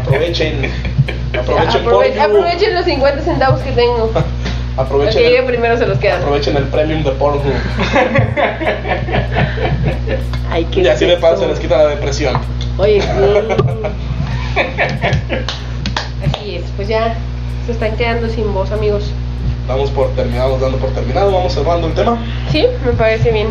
[0.00, 0.70] Aprovechen.
[1.38, 2.20] Aprovechen Aprove- Pornhub.
[2.20, 4.10] aprovechen los 50 centavos que tengo.
[4.76, 6.20] Aprovechen que llegue el, primero se los quedan.
[6.22, 7.42] aprovechen el premium de Pornhub.
[10.50, 12.36] Ay, qué Y así de paso se les quita la depresión.
[12.78, 13.08] Oye, sí.
[16.26, 17.14] Así es, pues ya
[17.66, 19.10] se están quedando sin voz, amigos.
[19.68, 22.18] Damos por terminado, dando por terminado, vamos cerrando el tema.
[22.50, 23.48] Sí, me parece bien.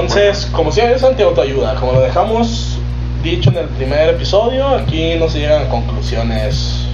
[0.00, 1.74] Entonces, como siempre, es anti-autoayuda.
[1.76, 2.78] Como lo dejamos
[3.22, 6.86] dicho en el primer episodio, aquí no se llegan a conclusiones.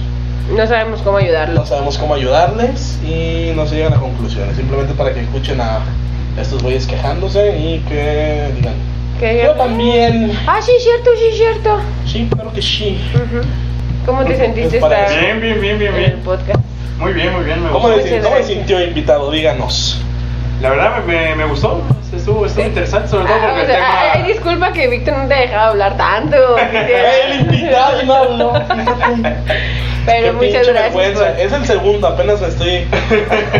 [0.55, 1.67] No sabemos cómo No ayudarlos.
[1.69, 4.55] sabemos cómo ayudarles y no se llegan a conclusiones.
[4.55, 5.79] Simplemente para que escuchen a
[6.39, 8.73] estos güeyes quejándose y que digan.
[9.19, 10.37] Que Yo también.
[10.47, 11.79] Ah, sí, cierto, sí, cierto.
[12.05, 12.99] Sí, claro que sí.
[14.05, 16.23] ¿Cómo te sentiste Es para estar Bien, bien, bien, bien, en el bien.
[16.23, 16.59] podcast?
[16.99, 18.47] Muy bien, muy bien, me ¿Cómo Muchas cómo le gracias.
[18.47, 19.31] sintió invitado?
[19.31, 19.99] Díganos.
[20.61, 21.81] La verdad me, me, me gustó,
[22.15, 24.11] estuvo, estuvo interesante, sobre todo Ah, porque o el sea, tema...
[24.13, 26.37] ay, disculpa que Víctor no te ha dejado hablar tanto.
[26.57, 28.53] El invitado no habló.
[28.53, 29.35] Qué
[30.05, 30.93] Pero muchas pinche gracias.
[30.93, 32.87] por- Es el segundo, apenas me estoy.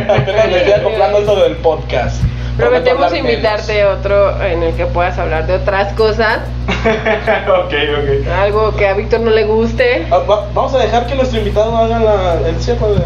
[0.10, 2.22] apenas me estoy acoplando esto del podcast.
[2.58, 8.28] Prometemos invitarte otro en el que puedas hablar de otras cosas, ok, ok.
[8.40, 10.06] algo que a Víctor no le guste.
[10.12, 13.02] Ah, va- vamos a dejar que nuestro invitado haga la, el cierre de la.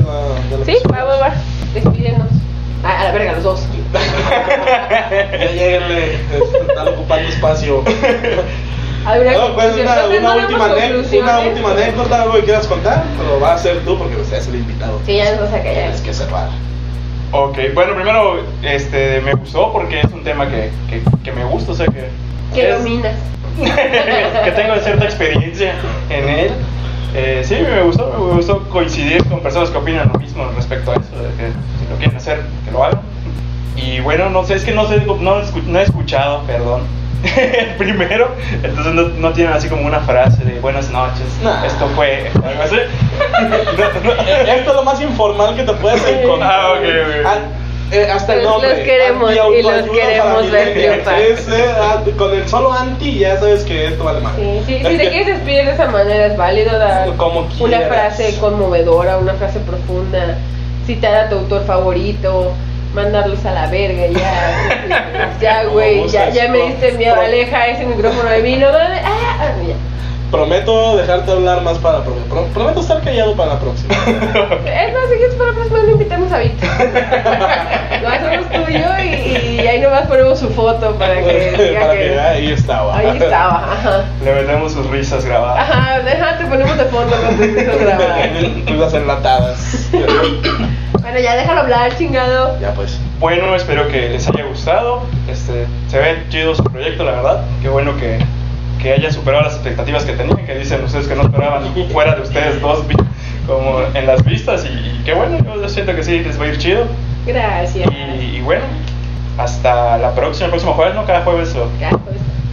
[0.52, 1.04] De la Sí, persona.
[1.04, 1.34] va, va, va.
[1.74, 2.28] Despídenos.
[2.84, 3.66] Ah, a la verga, los dos.
[3.94, 6.16] Ya lleguenle,
[6.68, 7.84] están ocupando espacio.
[9.06, 13.40] ¿Alguna No, pues una, una ¿no última, una última anécdota, algo que quieras contar, pero
[13.40, 15.00] va a ser tú porque usted es el invitado.
[15.06, 15.74] Sí, ya nos a callar.
[15.74, 16.50] Tienes que cerrar.
[17.32, 21.72] Ok, bueno, primero este, me gustó porque es un tema que, que, que me gusta,
[21.72, 22.10] o sea que...
[22.54, 23.16] Que es- dominas.
[24.44, 25.74] que tengo cierta experiencia
[26.10, 26.52] en él.
[27.16, 30.96] Eh, sí, me gustó, me gustó coincidir con personas que opinan lo mismo respecto a
[30.96, 31.48] eso, de que
[31.80, 33.02] si lo quieren hacer, que lo hagan.
[33.78, 36.82] Y bueno, no sé, es que no sé, no, no he escuchado, perdón,
[37.24, 38.30] el primero,
[38.64, 41.66] entonces no, no tienen así como una frase de buenas noches, Nah.
[41.66, 42.76] esto fue, algo así.
[44.48, 46.52] Esto es lo más informal que te puedes encontrar.
[46.52, 47.26] Ah, ok, ok.
[47.26, 47.36] Ah,
[47.92, 48.70] eh, hasta el Los- nombre.
[48.70, 51.20] los queremos y los queremos ver triunfar.
[51.22, 54.34] Es, eh, con el solo anti ya sabes que esto vale más.
[54.36, 58.36] Sí, sí, si te quieres despedir de esa manera es válido dar Como una frase
[58.40, 60.38] conmovedora, una frase profunda,
[60.86, 62.52] citar a tu autor favorito,
[62.98, 67.68] mandarlos a la verga, ya, ya güey, ya, ya me pro- diste miedo, pro- aleja
[67.68, 69.76] ese micrófono de mí, no, no, no, ah, ah, ya.
[70.32, 72.28] Prometo dejarte hablar más para la próxima.
[72.28, 73.94] Pro- Prometo estar callado para la próxima.
[74.06, 76.70] Es más, si para la próxima lo invitamos a Víctor.
[78.02, 82.00] Lo hacemos tuyo y, y ahí nomás ponemos su foto para que diga para que,
[82.10, 82.98] que ahí estaba.
[82.98, 84.04] ahí estaba, ajá.
[84.24, 85.70] Le metemos sus risas grabadas.
[85.70, 88.30] Ajá, déjate, ponemos de fondo con tus risas grabadas.
[88.66, 89.90] Risas enlatadas.
[91.18, 92.60] Bueno, ya déjalo hablar, chingado.
[92.60, 93.00] ya pues.
[93.20, 95.02] Bueno, espero que les haya gustado.
[95.28, 97.44] Este, se ve chido su proyecto, la verdad.
[97.60, 98.20] Qué bueno que,
[98.80, 102.22] que haya superado las expectativas que tenían, que dicen ustedes que no esperaban fuera de
[102.22, 102.84] ustedes dos
[103.48, 104.64] como en las vistas.
[104.66, 106.86] Y, y qué bueno, yo siento que sí les va a ir chido.
[107.26, 107.90] Gracias.
[107.92, 108.66] Y, y bueno,
[109.40, 111.04] hasta la próxima, el próximo jueves, ¿no?
[111.08, 111.56] Cada jueves.
[111.56, 111.68] o-.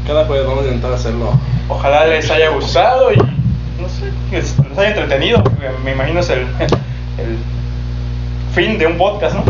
[0.06, 1.38] Cada jueves vamos a intentar hacerlo.
[1.68, 5.44] Ojalá les haya gustado y no sé, que les haya entretenido.
[5.84, 6.38] Me imagino es el,
[7.18, 7.36] el
[8.54, 9.44] fin de un podcast, ¿no?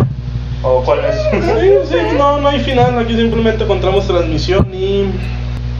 [0.62, 1.14] ¿O cuál es?
[1.30, 2.98] Sí, sí, no, no hay final.
[2.98, 5.04] Aquí simplemente encontramos transmisión y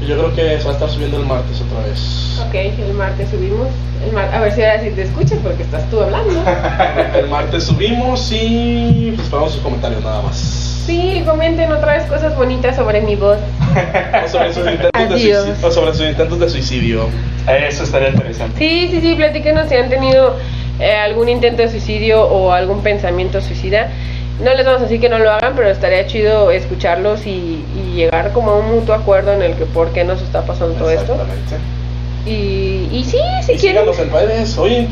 [0.07, 2.41] yo creo que se va a estar subiendo el martes otra vez.
[2.47, 3.69] Ok, el martes subimos.
[4.05, 6.35] El mar- A ver si ahora sí te escuchas porque estás tú hablando.
[7.19, 10.74] El martes subimos y pues esperamos sus comentarios nada más.
[10.87, 13.39] Sí, comenten otra vez cosas bonitas sobre mi voz.
[14.25, 15.21] O sobre sus intentos, de Adiós.
[15.21, 17.07] suicidio, o sobre sus intentos de suicidio.
[17.69, 18.59] Eso estaría interesante.
[18.59, 20.37] Sí, sí, sí, platíquenos si han tenido
[20.79, 23.89] eh, algún intento de suicidio o algún pensamiento suicida.
[24.43, 27.95] No les vamos a decir que no lo hagan, pero estaría chido escucharlos y, y
[27.95, 30.91] llegar como a un mutuo acuerdo en el que por qué nos está pasando todo
[30.91, 31.13] esto.
[31.13, 31.57] Exactamente.
[32.27, 34.59] Y, y sí, si y quieren, síganos en redes.
[34.59, 34.89] Oye,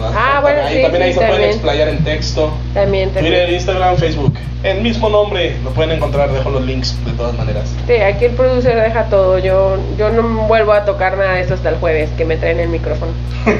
[0.00, 2.52] Ah, bueno, ahí, sí, también ahí sí, se pueden explayar en texto.
[2.74, 3.34] también, también.
[3.34, 4.34] Twitter, Instagram, Facebook.
[4.62, 7.68] El mismo nombre, lo pueden encontrar, dejo los links de todas maneras.
[7.86, 9.38] Sí, aquí el producer deja todo.
[9.38, 12.60] Yo, yo no vuelvo a tocar nada de eso hasta el jueves, que me traen
[12.60, 13.12] el micrófono.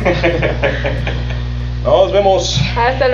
[1.85, 2.61] Nos vemos.
[2.77, 3.09] Hasta